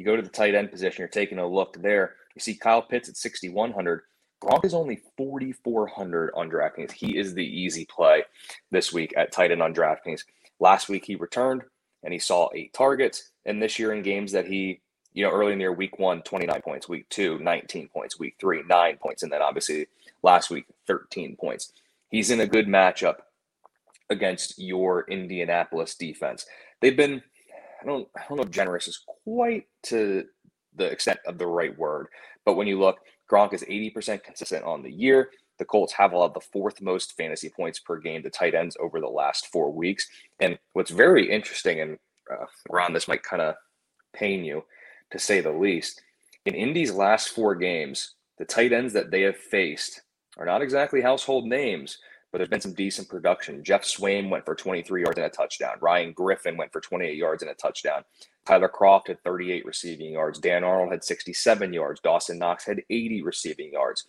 you 0.00 0.06
go 0.06 0.16
to 0.16 0.22
the 0.22 0.30
tight 0.30 0.54
end 0.54 0.70
position. 0.70 1.02
You're 1.02 1.08
taking 1.08 1.38
a 1.38 1.46
look 1.46 1.76
there. 1.82 2.14
You 2.34 2.40
see 2.40 2.54
Kyle 2.54 2.80
Pitts 2.80 3.10
at 3.10 3.18
sixty 3.18 3.50
one 3.50 3.72
hundred. 3.72 4.00
Gronk 4.42 4.64
is 4.64 4.72
only 4.72 5.02
4,400 5.18 6.30
on 6.34 6.50
DraftKings. 6.50 6.92
He 6.92 7.18
is 7.18 7.34
the 7.34 7.44
easy 7.44 7.84
play 7.84 8.22
this 8.70 8.90
week 8.90 9.12
at 9.14 9.32
tight 9.32 9.50
end 9.50 9.60
on 9.60 9.74
DraftKings. 9.74 10.22
Last 10.58 10.88
week 10.88 11.04
he 11.04 11.14
returned 11.14 11.62
and 12.02 12.14
he 12.14 12.18
saw 12.18 12.48
eight 12.54 12.72
targets. 12.72 13.32
And 13.44 13.62
this 13.62 13.78
year 13.78 13.92
in 13.92 14.02
games 14.02 14.32
that 14.32 14.46
he, 14.46 14.80
you 15.12 15.22
know, 15.22 15.30
early 15.30 15.52
in 15.52 15.58
the 15.58 15.64
year, 15.64 15.72
week 15.74 15.98
one, 15.98 16.22
29 16.22 16.62
points, 16.62 16.88
week 16.88 17.06
two, 17.10 17.38
19 17.38 17.88
points, 17.88 18.18
week 18.18 18.36
three, 18.40 18.62
nine 18.66 18.96
points. 18.96 19.22
And 19.22 19.30
then 19.30 19.42
obviously 19.42 19.88
last 20.22 20.48
week, 20.48 20.64
13 20.86 21.36
points. 21.36 21.72
He's 22.08 22.30
in 22.30 22.40
a 22.40 22.46
good 22.46 22.66
matchup 22.66 23.16
against 24.08 24.58
your 24.58 25.04
Indianapolis 25.06 25.94
defense. 25.96 26.46
They've 26.80 26.96
been, 26.96 27.22
I 27.80 27.86
don't, 27.86 28.08
I 28.16 28.22
don't 28.28 28.36
know 28.36 28.44
if 28.44 28.50
generous 28.50 28.88
is 28.88 29.02
quite 29.24 29.64
to 29.84 30.24
the 30.76 30.84
extent 30.84 31.18
of 31.26 31.38
the 31.38 31.46
right 31.46 31.76
word, 31.78 32.08
but 32.44 32.54
when 32.56 32.66
you 32.66 32.78
look, 32.78 32.98
Gronk 33.30 33.54
is 33.54 33.62
80% 33.62 34.22
consistent 34.22 34.64
on 34.64 34.82
the 34.82 34.90
year. 34.90 35.30
The 35.58 35.64
Colts 35.64 35.92
have 35.92 36.12
allowed 36.12 36.34
the 36.34 36.40
fourth 36.40 36.80
most 36.80 37.16
fantasy 37.16 37.48
points 37.48 37.78
per 37.78 37.98
game 37.98 38.22
to 38.22 38.30
tight 38.30 38.54
ends 38.54 38.76
over 38.80 39.00
the 39.00 39.06
last 39.06 39.48
four 39.52 39.70
weeks. 39.70 40.06
And 40.40 40.58
what's 40.72 40.90
very 40.90 41.30
interesting, 41.30 41.80
and 41.80 41.98
uh, 42.30 42.46
Ron, 42.68 42.92
this 42.92 43.08
might 43.08 43.22
kind 43.22 43.42
of 43.42 43.54
pain 44.14 44.44
you 44.44 44.64
to 45.12 45.18
say 45.18 45.40
the 45.40 45.52
least, 45.52 46.02
in 46.46 46.54
Indy's 46.54 46.92
last 46.92 47.28
four 47.28 47.54
games, 47.54 48.14
the 48.38 48.44
tight 48.44 48.72
ends 48.72 48.92
that 48.94 49.10
they 49.10 49.22
have 49.22 49.36
faced 49.36 50.00
are 50.38 50.46
not 50.46 50.62
exactly 50.62 51.00
household 51.00 51.46
names, 51.46 51.98
but 52.30 52.38
there's 52.38 52.48
been 52.48 52.60
some 52.60 52.74
decent 52.74 53.08
production. 53.08 53.64
Geoff 53.64 53.82
Swaim 53.82 54.30
went 54.30 54.44
for 54.44 54.54
23 54.54 55.02
yards 55.02 55.18
and 55.18 55.26
a 55.26 55.30
touchdown. 55.30 55.76
Ryan 55.80 56.12
Griffin 56.12 56.56
went 56.56 56.72
for 56.72 56.80
28 56.80 57.16
yards 57.16 57.42
and 57.42 57.50
a 57.50 57.54
touchdown. 57.54 58.04
Tyler 58.46 58.68
Kroft 58.68 59.08
had 59.08 59.22
38 59.22 59.66
receiving 59.66 60.12
yards. 60.12 60.38
Dan 60.38 60.64
Arnold 60.64 60.92
had 60.92 61.04
67 61.04 61.72
yards. 61.72 62.00
Dawson 62.00 62.38
Knox 62.38 62.64
had 62.64 62.82
80 62.88 63.22
receiving 63.22 63.72
yards. 63.72 64.06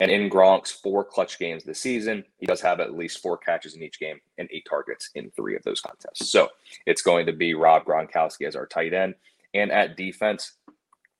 And 0.00 0.10
in 0.10 0.30
Gronk's 0.30 0.70
four 0.70 1.04
clutch 1.04 1.38
games 1.38 1.62
this 1.62 1.80
season, 1.80 2.24
he 2.38 2.46
does 2.46 2.62
have 2.62 2.80
at 2.80 2.96
least 2.96 3.20
four 3.20 3.36
catches 3.36 3.74
in 3.74 3.82
each 3.82 4.00
game 4.00 4.18
and 4.38 4.48
eight 4.50 4.66
targets 4.68 5.10
in 5.14 5.30
three 5.30 5.54
of 5.54 5.62
those 5.62 5.80
contests. 5.80 6.30
So 6.30 6.48
it's 6.86 7.02
going 7.02 7.26
to 7.26 7.34
be 7.34 7.54
Rob 7.54 7.84
Gronkowski 7.84 8.46
as 8.46 8.56
our 8.56 8.66
tight 8.66 8.94
end. 8.94 9.14
And 9.52 9.70
at 9.70 9.98
defense, 9.98 10.52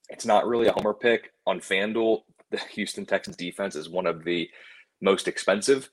it's 0.08 0.24
not 0.24 0.46
really 0.46 0.66
a 0.66 0.72
homer 0.72 0.94
pick. 0.94 1.32
On 1.46 1.60
FanDuel, 1.60 2.22
the 2.50 2.58
Houston 2.72 3.04
Texans 3.04 3.36
defense 3.36 3.76
is 3.76 3.88
one 3.88 4.06
of 4.06 4.24
the 4.24 4.48
most 5.02 5.28
expensive 5.28 5.90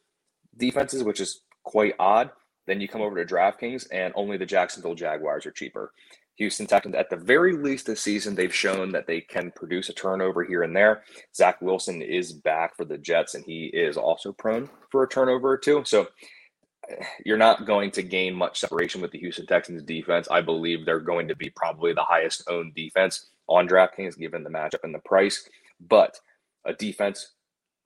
defenses, 0.57 1.03
which 1.03 1.19
is 1.19 1.41
quite 1.63 1.95
odd. 1.99 2.31
Then 2.65 2.81
you 2.81 2.87
come 2.87 3.01
over 3.01 3.23
to 3.23 3.33
DraftKings, 3.33 3.87
and 3.91 4.13
only 4.15 4.37
the 4.37 4.45
Jacksonville 4.45 4.95
Jaguars 4.95 5.45
are 5.45 5.51
cheaper. 5.51 5.93
Houston 6.37 6.67
Texans, 6.67 6.95
at 6.95 7.09
the 7.09 7.15
very 7.15 7.53
least 7.53 7.87
this 7.87 8.01
season, 8.01 8.35
they've 8.35 8.53
shown 8.53 8.91
that 8.91 9.07
they 9.07 9.21
can 9.21 9.51
produce 9.51 9.89
a 9.89 9.93
turnover 9.93 10.43
here 10.43 10.63
and 10.63 10.75
there. 10.75 11.03
Zach 11.35 11.59
Wilson 11.61 12.01
is 12.01 12.31
back 12.31 12.75
for 12.75 12.85
the 12.85 12.97
Jets, 12.97 13.33
and 13.33 13.43
he 13.43 13.65
is 13.65 13.97
also 13.97 14.31
prone 14.31 14.69
for 14.91 15.03
a 15.03 15.09
turnover 15.09 15.49
or 15.49 15.57
two. 15.57 15.81
So 15.85 16.07
eh, 16.89 17.03
you're 17.25 17.37
not 17.37 17.65
going 17.65 17.89
to 17.91 18.03
gain 18.03 18.35
much 18.35 18.59
separation 18.59 19.01
with 19.01 19.11
the 19.11 19.19
Houston 19.19 19.47
Texans 19.47 19.81
defense. 19.81 20.27
I 20.29 20.41
believe 20.41 20.85
they're 20.85 20.99
going 20.99 21.27
to 21.29 21.35
be 21.35 21.51
probably 21.55 21.93
the 21.93 22.03
highest 22.03 22.43
owned 22.47 22.75
defense 22.75 23.29
on 23.47 23.67
DraftKings 23.67 24.17
given 24.17 24.43
the 24.43 24.51
matchup 24.51 24.83
and 24.83 24.93
the 24.93 24.99
price. 24.99 25.49
But 25.79 26.19
a 26.65 26.73
defense 26.73 27.33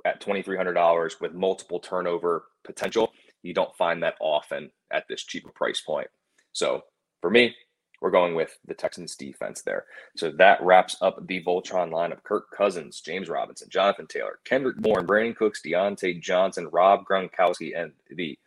at 0.06 0.22
$2,300 0.22 1.22
with 1.22 1.34
multiple 1.34 1.80
turnover 1.80 2.46
potential, 2.64 3.12
you 3.44 3.54
don't 3.54 3.76
find 3.76 4.04
that 4.04 4.16
often 4.20 4.72
at 4.92 5.08
this 5.08 5.24
cheaper 5.24 5.52
price 5.52 5.82
point. 5.82 6.08
So 6.54 6.84
for 7.22 7.30
me, 7.30 7.56
we're 8.02 8.12
going 8.12 8.34
with 8.34 8.58
the 8.66 8.74
Texans 8.74 9.16
defense 9.16 9.62
there. 9.62 9.86
So 10.16 10.32
that 10.32 10.62
wraps 10.64 10.98
up 11.02 11.26
the 11.28 11.44
Voltron 11.44 11.92
line 11.92 12.12
of 12.12 12.24
Kirk 12.24 12.46
Cousins, 12.56 13.00
James 13.00 13.30
Robinson, 13.30 13.70
Jonathan 13.70 14.08
Taylor, 14.08 14.40
Kendrick 14.44 14.78
Bourne, 14.78 15.06
Brandin 15.06 15.36
Cooks, 15.36 15.62
Diontae 15.64 16.20
Johnson, 16.20 16.68
Rob 16.72 17.06
Gronkowski, 17.10 17.80
and 17.80 17.92
the 18.10 18.38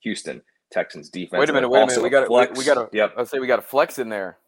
Houston 0.00 0.40
Texans 0.70 1.10
defense. 1.10 1.40
Wait 1.40 1.50
a 1.50 1.52
minute, 1.52 1.68
wait 1.68 1.82
a 1.82 1.86
minute. 1.86 2.02
We 2.02 2.08
got 2.08 2.30
we, 2.30 2.58
we 2.58 2.64
got 2.64 2.90
to. 2.90 2.96
Yep. 2.96 3.14
I'll 3.18 3.26
say 3.26 3.38
we 3.38 3.46
got 3.46 3.58
a 3.58 3.62
flex 3.62 3.98
in 3.98 4.08
there. 4.08 4.38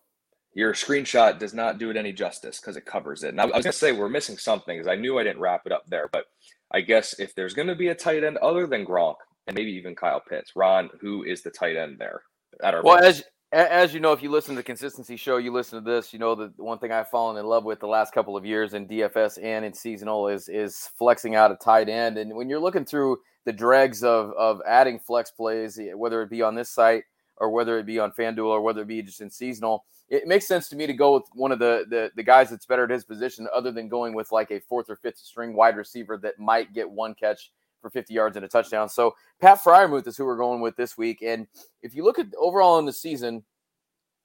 Your 0.55 0.73
screenshot 0.73 1.38
does 1.38 1.53
not 1.53 1.79
do 1.79 1.91
it 1.91 1.97
any 1.97 2.12
justice 2.12 2.59
because 2.59 2.77
it 2.77 2.87
covers 2.87 3.23
it. 3.23 3.35
Now 3.35 3.45
I 3.45 3.57
was 3.57 3.65
gonna 3.65 3.73
say 3.73 3.93
we're 3.93 4.09
missing 4.09 4.38
something 4.38 4.79
because 4.79 4.88
I 4.88 4.95
knew 4.95 5.19
I 5.19 5.25
didn't 5.25 5.41
wrap 5.41 5.62
it 5.67 5.73
up 5.73 5.85
there, 5.88 6.09
but 6.11 6.27
I 6.75 6.81
guess 6.81 7.21
if 7.21 7.35
there's 7.37 7.55
gonna 7.55 7.77
be 7.77 7.89
a 7.89 7.95
tight 7.95 8.25
end 8.25 8.37
other 8.39 8.67
than 8.67 8.85
Gronk 8.85 9.15
and 9.47 9.55
maybe 9.55 9.71
even 9.71 9.95
Kyle 9.95 10.21
Pitts, 10.21 10.53
Ron, 10.57 10.91
who 11.01 11.23
is 11.23 11.43
the 11.43 11.51
tight 11.51 11.77
end 11.77 11.99
there? 12.01 12.23
At 12.63 12.75
our 12.75 12.83
well, 12.83 13.03
as 13.03 13.23
as 13.53 13.95
you 13.95 14.01
know, 14.01 14.13
if 14.13 14.25
you 14.25 14.31
listen 14.31 14.57
to 14.57 14.59
the 14.59 14.65
consistency 14.65 15.17
show, 15.17 15.37
you 15.37 15.53
listen 15.53 15.83
to 15.83 15.89
this. 15.89 16.13
You 16.13 16.19
know 16.19 16.35
the 16.35 16.53
one 16.57 16.79
thing 16.79 16.91
I've 16.91 17.09
fallen 17.09 17.37
in 17.37 17.47
love 17.47 17.65
with 17.65 17.79
the 17.79 17.87
last 17.87 18.13
couple 18.13 18.37
of 18.37 18.45
years 18.45 18.75
in 18.75 18.89
DFS 18.89 19.39
and 19.41 19.65
in 19.65 19.73
seasonal 19.73 20.27
is 20.27 20.49
is 20.49 20.91
flexing 20.99 21.37
out 21.37 21.53
a 21.53 21.57
tight 21.57 21.89
end. 21.89 22.19
And 22.19 22.35
when 22.35 22.49
you're 22.49 22.61
looking 22.61 22.85
through 22.85 23.19
the 23.45 23.53
dregs 23.53 24.03
of 24.03 24.33
of 24.33 24.61
adding 24.67 24.99
flex 24.99 25.31
plays, 25.31 25.79
whether 25.95 26.23
it 26.23 26.31
be 26.31 26.43
on 26.43 26.57
this 26.57 26.71
site 26.71 27.05
or 27.38 27.51
whether 27.51 27.79
it 27.79 27.87
be 27.87 27.99
on 27.99 28.12
FanDuel 28.12 28.47
or 28.47 28.61
whether 28.61 28.83
it 28.83 28.88
be 28.88 29.03
just 29.03 29.20
in 29.20 29.31
seasonal, 29.31 29.85
it 30.09 30.27
makes 30.27 30.47
sense 30.47 30.68
to 30.68 30.77
me 30.77 30.87
to 30.87 30.92
go 30.92 31.14
with 31.14 31.25
one 31.33 31.53
of 31.53 31.59
the 31.59 31.85
the, 31.88 32.11
the 32.16 32.23
guys 32.23 32.51
that's 32.51 32.66
better 32.66 32.85
at 32.85 32.90
his 32.90 33.05
position, 33.05 33.49
other 33.55 33.73
than 33.73 33.88
going 33.88 34.14
with 34.14 34.33
like 34.33 34.51
a 34.51 34.61
fourth 34.61 34.90
or 34.90 34.97
fifth 34.97 35.18
string 35.18 35.55
wide 35.55 35.77
receiver 35.77 36.16
that 36.18 36.38
might 36.38 36.73
get 36.73 36.88
one 36.88 37.14
catch 37.14 37.53
for 37.81 37.90
50 37.90 38.14
yards 38.14 38.37
and 38.37 38.44
a 38.44 38.49
touchdown. 38.49 38.88
So 38.88 39.14
Pat 39.40 39.62
Freiermuth 39.62 40.07
is 40.07 40.16
who 40.16 40.25
we're 40.25 40.38
going 40.38 40.62
with 40.62 40.75
this 40.75 40.97
week. 40.97 41.23
And 41.23 41.47
if 41.83 41.94
you 41.94 42.03
look 42.03 42.18
at 42.18 42.27
overall 42.38 42.79
in 42.79 42.87
the 42.87 42.92
season, 42.92 43.44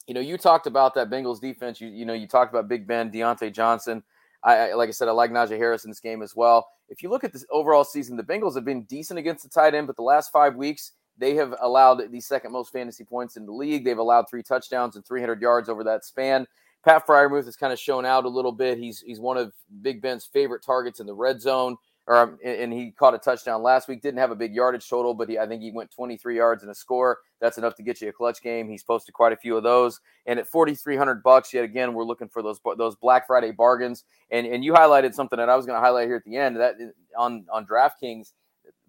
you 0.08 0.14
know, 0.14 0.22
you 0.22 0.38
talked 0.38 0.66
about 0.66 0.96
that 0.96 1.10
Bengals 1.10 1.42
defense. 1.42 1.80
You 1.80 1.90
you 1.90 2.06
know, 2.06 2.14
you 2.14 2.28
talked 2.28 2.54
about 2.54 2.68
Big 2.68 2.88
Ben, 2.88 3.12
Diontae 3.12 3.54
Johnson. 3.54 4.04
I, 4.44 4.56
I 4.56 4.74
like 4.74 4.90
I 4.90 4.92
said, 4.92 5.08
I 5.08 5.12
like 5.12 5.32
Najee 5.32 5.58
Harris 5.58 5.84
in 5.84 5.92
this 5.92 6.00
game 6.00 6.22
as 6.22 6.36
well. 6.36 6.68
If 6.88 7.04
you 7.04 7.10
look 7.10 7.24
at 7.24 7.34
this 7.34 7.46
overall 7.52 7.84
season, 7.84 8.18
the 8.18 8.24
Bengals 8.24 8.56
have 8.56 8.66
been 8.66 8.84
decent 8.84 9.20
against 9.20 9.44
the 9.44 9.50
tight 9.50 9.76
end, 9.76 9.86
but 9.86 9.96
the 9.96 10.02
last 10.02 10.32
five 10.32 10.56
weeks 10.56 10.94
they 11.20 11.36
have 11.36 11.54
allowed 11.62 12.02
the 12.12 12.22
second 12.22 12.52
most 12.52 12.72
fantasy 12.72 13.04
points 13.04 13.38
in 13.38 13.46
the 13.46 13.52
league. 13.52 13.86
They've 13.86 13.98
allowed 13.98 14.30
three 14.30 14.44
touchdowns 14.44 14.96
and 14.96 15.06
300 15.06 15.42
yards 15.42 15.70
over 15.70 15.84
that 15.84 16.06
span. 16.06 16.48
Pat 16.84 17.06
Freiermuth 17.06 17.46
has 17.46 17.58
kind 17.58 17.74
of 17.74 17.80
shown 17.80 18.06
out 18.06 18.26
a 18.26 18.30
little 18.30 18.54
bit. 18.54 18.78
He's 18.78 19.02
he's 19.02 19.20
one 19.20 19.38
of 19.38 19.54
Big 19.82 20.02
Ben's 20.02 20.26
favorite 20.26 20.64
targets 20.64 21.00
in 21.00 21.08
the 21.08 21.14
red 21.14 21.42
zone 21.42 21.78
or 22.10 22.18
um, 22.18 22.40
and 22.44 22.74
he 22.74 22.90
caught 22.90 23.14
a 23.14 23.20
touchdown 23.20 23.62
last 23.62 23.88
week. 23.88 24.02
Didn't 24.02 24.18
have 24.18 24.32
a 24.32 24.36
big 24.36 24.56
yardage 24.56 24.90
total, 24.90 25.14
but 25.14 25.30
he, 25.30 25.38
I 25.38 25.46
think 25.46 25.62
he 25.62 25.72
went 25.72 25.92
23 25.92 26.36
yards 26.36 26.64
and 26.64 26.72
a 26.72 26.76
score. 26.76 27.20
That's 27.40 27.60
enough 27.60 27.76
to 27.76 27.84
get 27.84 28.02
you 28.02 28.10
a 28.10 28.12
clutch 28.12 28.42
game. 28.42 28.68
He's 28.68 28.82
posted 28.82 29.14
quite 29.14 29.32
a 29.32 29.38
few 29.38 29.56
of 29.56 29.62
those. 29.62 30.00
And 30.26 30.40
at 30.40 30.48
4,300 30.48 31.22
bucks, 31.22 31.54
yet 31.54 31.64
again, 31.64 31.94
we're 31.94 32.04
looking 32.04 32.28
for 32.28 32.42
those 32.42 32.60
those 32.80 32.96
Black 32.96 33.28
Friday 33.28 33.52
bargains. 33.52 34.06
And 34.32 34.48
and 34.48 34.66
you 34.66 34.74
highlighted 34.74 35.14
something 35.14 35.38
that 35.38 35.50
I 35.50 35.56
was 35.56 35.68
going 35.68 35.78
to 35.78 35.86
highlight 35.86 36.08
here 36.08 36.16
at 36.16 36.24
the 36.24 36.36
end. 36.36 36.56
That 36.58 36.78
on 37.16 37.46
on 37.54 37.68
DraftKings, 37.68 38.34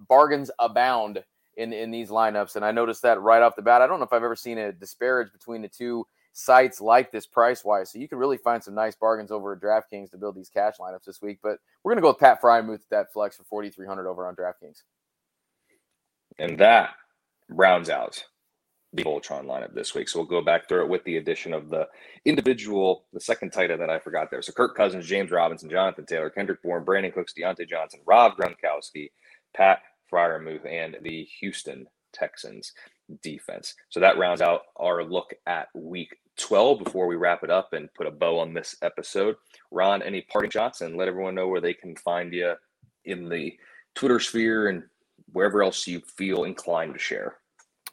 bargains 0.08 0.50
abound 0.58 1.22
in 1.60 1.72
in 1.72 1.90
these 1.90 2.10
lineups, 2.10 2.56
and 2.56 2.64
I 2.64 2.72
noticed 2.72 3.02
that 3.02 3.20
right 3.20 3.42
off 3.42 3.56
the 3.56 3.62
bat. 3.62 3.82
I 3.82 3.86
don't 3.86 3.98
know 3.98 4.06
if 4.06 4.12
I've 4.12 4.22
ever 4.22 4.36
seen 4.36 4.58
a 4.58 4.72
disparage 4.72 5.32
between 5.32 5.62
the 5.62 5.68
two 5.68 6.06
sites 6.32 6.80
like 6.80 7.10
this 7.10 7.26
price 7.26 7.64
wise. 7.64 7.90
So 7.90 7.98
you 7.98 8.08
can 8.08 8.18
really 8.18 8.36
find 8.36 8.62
some 8.62 8.74
nice 8.74 8.94
bargains 8.94 9.30
over 9.30 9.52
at 9.52 9.60
DraftKings 9.60 10.10
to 10.10 10.18
build 10.18 10.36
these 10.36 10.48
cash 10.48 10.74
lineups 10.80 11.04
this 11.04 11.20
week. 11.20 11.38
But 11.42 11.58
we're 11.82 11.92
going 11.92 11.98
to 11.98 12.02
go 12.02 12.08
with 12.08 12.18
Pat 12.18 12.40
Freiermuth 12.40 12.82
that 12.90 13.12
flex 13.12 13.36
for 13.36 13.44
4,300 13.44 14.08
over 14.08 14.26
on 14.26 14.36
DraftKings. 14.36 14.82
And 16.38 16.58
that 16.58 16.90
rounds 17.48 17.90
out 17.90 18.24
the 18.92 19.04
Voltron 19.04 19.44
lineup 19.44 19.74
this 19.74 19.94
week. 19.94 20.08
So 20.08 20.18
we'll 20.18 20.28
go 20.28 20.42
back 20.42 20.68
through 20.68 20.84
it 20.84 20.88
with 20.88 21.04
the 21.04 21.16
addition 21.16 21.52
of 21.52 21.68
the 21.68 21.88
individual, 22.24 23.04
the 23.12 23.20
second 23.20 23.50
tight 23.50 23.70
end 23.70 23.80
that 23.80 23.90
I 23.90 23.98
forgot 23.98 24.30
there. 24.30 24.42
So 24.42 24.52
Kirk 24.52 24.76
Cousins, 24.76 25.06
James 25.06 25.30
Robinson, 25.30 25.70
Jonathan 25.70 26.06
Taylor, 26.06 26.30
Kendrick 26.30 26.62
Bourne, 26.62 26.84
Brandin 26.84 27.14
Cooks, 27.14 27.34
Diontae 27.38 27.68
Johnson, 27.68 28.00
Rob 28.06 28.36
Gronkowski, 28.36 29.10
Pat 29.54 29.80
Freiermuth, 30.10 30.66
and 30.66 30.96
the 31.02 31.24
Houston 31.40 31.86
Texans 32.12 32.72
defense. 33.22 33.74
So 33.88 34.00
that 34.00 34.18
rounds 34.18 34.40
out 34.40 34.62
our 34.76 35.04
look 35.04 35.34
at 35.46 35.68
week 35.74 36.16
12 36.38 36.84
before 36.84 37.06
we 37.06 37.16
wrap 37.16 37.42
it 37.42 37.50
up 37.50 37.72
and 37.72 37.92
put 37.94 38.06
a 38.06 38.10
bow 38.10 38.38
on 38.38 38.54
this 38.54 38.76
episode. 38.82 39.36
Ron, 39.70 40.02
any 40.02 40.22
parting 40.22 40.50
shots 40.50 40.80
and 40.80 40.96
let 40.96 41.08
everyone 41.08 41.34
know 41.34 41.48
where 41.48 41.60
they 41.60 41.74
can 41.74 41.96
find 41.96 42.32
you 42.32 42.54
in 43.04 43.28
the 43.28 43.56
Twitter 43.94 44.20
sphere 44.20 44.68
and 44.68 44.82
wherever 45.32 45.62
else 45.62 45.86
you 45.86 46.00
feel 46.00 46.44
inclined 46.44 46.94
to 46.94 46.98
share. 46.98 47.36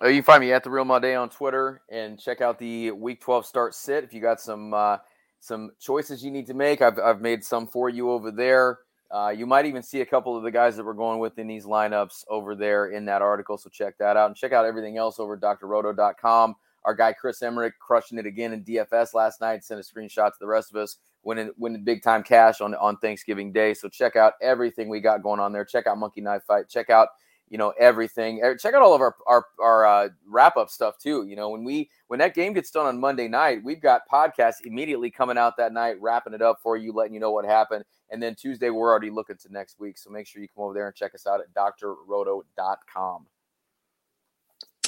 Uh, 0.02 0.08
you 0.08 0.16
can 0.16 0.24
find 0.24 0.42
me 0.42 0.54
at 0.54 0.64
the 0.64 0.70
Real 0.70 0.86
Monday 0.86 1.16
on 1.16 1.30
Twitter 1.30 1.82
and 1.90 2.20
check 2.20 2.42
out 2.42 2.60
the 2.60 2.92
Week 2.92 3.20
12 3.20 3.46
start 3.46 3.74
sit. 3.74 4.04
If 4.04 4.14
you 4.14 4.22
got 4.22 4.40
some 4.40 4.74
uh, 4.74 4.98
some 5.40 5.72
choices 5.80 6.24
you 6.24 6.32
need 6.32 6.48
to 6.48 6.54
make, 6.54 6.82
I've, 6.82 7.00
I've 7.00 7.22
made 7.22 7.44
some 7.44 7.68
for 7.68 7.90
you 7.90 8.12
over 8.12 8.32
there. 8.32 8.80
Uh, 9.10 9.34
you 9.36 9.46
might 9.46 9.66
even 9.66 9.82
see 9.82 10.02
a 10.02 10.06
couple 10.06 10.36
of 10.36 10.44
the 10.44 10.52
guys 10.52 10.76
that 10.76 10.86
we're 10.86 10.94
going 10.94 11.20
with 11.20 11.40
in 11.40 11.48
these 11.48 11.66
lineups 11.66 12.26
over 12.30 12.56
there 12.56 12.88
in 12.88 13.06
that 13.06 13.22
article. 13.22 13.58
So 13.58 13.70
check 13.70 13.98
that 14.00 14.18
out 14.18 14.28
and 14.28 14.36
check 14.36 14.52
out 14.52 14.66
everything 14.66 14.98
else 14.98 15.20
over 15.20 15.36
at 15.36 15.60
drroto.com. 15.62 16.56
Our 16.84 16.96
guy 16.96 17.14
Chris 17.14 17.42
Emmerich 17.42 17.74
crushing 17.80 18.18
it 18.18 18.26
again 18.26 18.54
in 18.54 18.64
DFS 18.64 19.14
last 19.14 19.42
night. 19.42 19.64
Sent 19.64 19.80
a 19.80 19.84
screenshot 19.84 20.28
to 20.28 20.38
the 20.40 20.48
rest 20.48 20.72
of 20.72 20.78
us 20.78 20.98
winning 21.24 21.52
winning 21.58 21.84
big 21.84 22.02
time 22.02 22.24
cash 22.24 22.62
on 22.62 22.76
on 22.76 22.98
Thanksgiving 22.98 23.52
Day. 23.52 23.74
So 23.74 23.90
check 23.90 24.16
out 24.16 24.34
everything 24.42 24.88
we 24.88 25.02
got 25.02 25.24
going 25.24 25.40
on 25.40 25.52
there. 25.52 25.66
Check 25.66 25.88
out 25.88 25.98
Monkey 25.98 26.22
Knife 26.22 26.44
Fight. 26.44 26.70
Check 26.70 26.90
out 26.90 27.10
you 27.50 27.58
know 27.58 27.74
everything. 27.80 28.42
Er, 28.44 28.56
check 28.56 28.74
out 28.74 28.82
all 28.82 28.94
of 28.94 29.02
our 29.02 29.16
our, 29.26 29.46
our 29.60 29.86
uh, 29.86 30.10
wrap 30.28 30.58
up 30.58 30.70
stuff 30.70 30.98
too. 30.98 31.26
You 31.28 31.36
know 31.36 31.50
when 31.50 31.64
we 31.64 31.90
when 32.08 32.20
that 32.20 32.36
game 32.36 32.54
gets 32.54 32.72
done 32.72 32.86
on 32.86 33.00
Monday 33.00 33.28
night, 33.28 33.64
we've 33.64 33.82
got 33.82 34.02
podcasts 34.12 34.66
immediately 34.66 35.12
coming 35.12 35.38
out 35.38 35.58
that 35.58 35.74
night, 35.74 35.96
wrapping 36.02 36.34
it 36.34 36.42
up 36.42 36.60
for 36.62 36.78
you, 36.78 36.94
letting 36.94 37.14
you 37.14 37.20
know 37.20 37.32
what 37.32 37.46
happened. 37.46 37.84
And 38.10 38.22
then 38.22 38.36
Tuesday 38.36 38.70
we're 38.70 38.90
already 38.90 39.10
looking 39.10 39.38
to 39.38 39.52
next 39.52 39.80
week. 39.80 39.98
So 39.98 40.10
make 40.10 40.28
sure 40.28 40.42
you 40.42 40.48
come 40.48 40.64
over 40.64 40.74
there 40.74 40.88
and 40.88 40.96
check 40.96 41.14
us 41.14 41.28
out 41.28 41.42
at 41.42 41.54
drroto.com. 41.54 43.28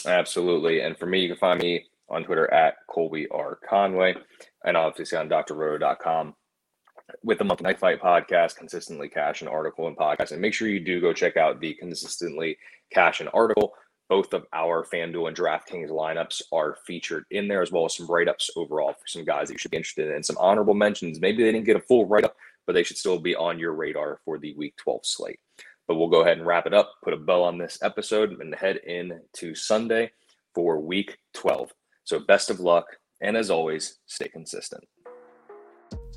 Absolutely. 0.05 0.81
And 0.81 0.97
for 0.97 1.05
me, 1.05 1.19
you 1.19 1.29
can 1.29 1.37
find 1.37 1.59
me 1.59 1.85
on 2.09 2.23
Twitter 2.23 2.51
at 2.53 2.75
Colby 2.87 3.27
R. 3.29 3.59
Conway 3.67 4.15
and 4.63 4.77
obviously 4.77 5.17
on 5.17 5.29
drroto.com 5.29 6.33
with 7.23 7.37
the 7.37 7.43
Monkey 7.43 7.63
Knife 7.63 7.79
Fight 7.79 8.01
podcast, 8.01 8.55
consistently 8.55 9.09
cash 9.09 9.41
an 9.41 9.47
article 9.47 9.87
and 9.87 9.97
podcast. 9.97 10.31
And 10.31 10.41
make 10.41 10.53
sure 10.53 10.67
you 10.67 10.79
do 10.79 11.01
go 11.01 11.13
check 11.13 11.37
out 11.37 11.59
the 11.59 11.73
consistently 11.73 12.57
cash 12.91 13.21
an 13.21 13.27
article. 13.29 13.73
Both 14.09 14.33
of 14.33 14.45
our 14.53 14.83
FanDuel 14.83 15.27
and 15.27 15.37
DraftKings 15.37 15.89
lineups 15.89 16.41
are 16.51 16.77
featured 16.85 17.25
in 17.29 17.47
there, 17.47 17.61
as 17.61 17.71
well 17.71 17.85
as 17.85 17.95
some 17.95 18.07
write 18.07 18.27
ups 18.27 18.49
overall 18.55 18.93
for 18.93 19.07
some 19.07 19.23
guys 19.23 19.47
that 19.47 19.53
you 19.53 19.59
should 19.59 19.71
be 19.71 19.77
interested 19.77 20.09
in. 20.15 20.23
Some 20.23 20.37
honorable 20.39 20.73
mentions. 20.73 21.19
Maybe 21.19 21.43
they 21.43 21.51
didn't 21.51 21.67
get 21.67 21.75
a 21.75 21.81
full 21.81 22.05
write 22.05 22.25
up, 22.25 22.35
but 22.65 22.73
they 22.73 22.83
should 22.83 22.97
still 22.97 23.19
be 23.19 23.35
on 23.35 23.59
your 23.59 23.73
radar 23.73 24.19
for 24.25 24.39
the 24.39 24.53
week 24.55 24.75
12 24.77 25.05
slate. 25.05 25.39
But 25.87 25.95
we'll 25.95 26.07
go 26.07 26.21
ahead 26.21 26.37
and 26.37 26.45
wrap 26.45 26.65
it 26.65 26.73
up, 26.73 26.93
put 27.03 27.13
a 27.13 27.17
bow 27.17 27.43
on 27.43 27.57
this 27.57 27.79
episode, 27.83 28.39
and 28.39 28.53
head 28.55 28.77
into 28.77 29.53
Sunday 29.53 30.11
for 30.55 30.79
week 30.79 31.19
12. 31.33 31.71
So 32.03 32.19
best 32.19 32.49
of 32.49 32.59
luck. 32.59 32.85
And 33.21 33.37
as 33.37 33.51
always, 33.51 33.99
stay 34.07 34.27
consistent. 34.27 34.83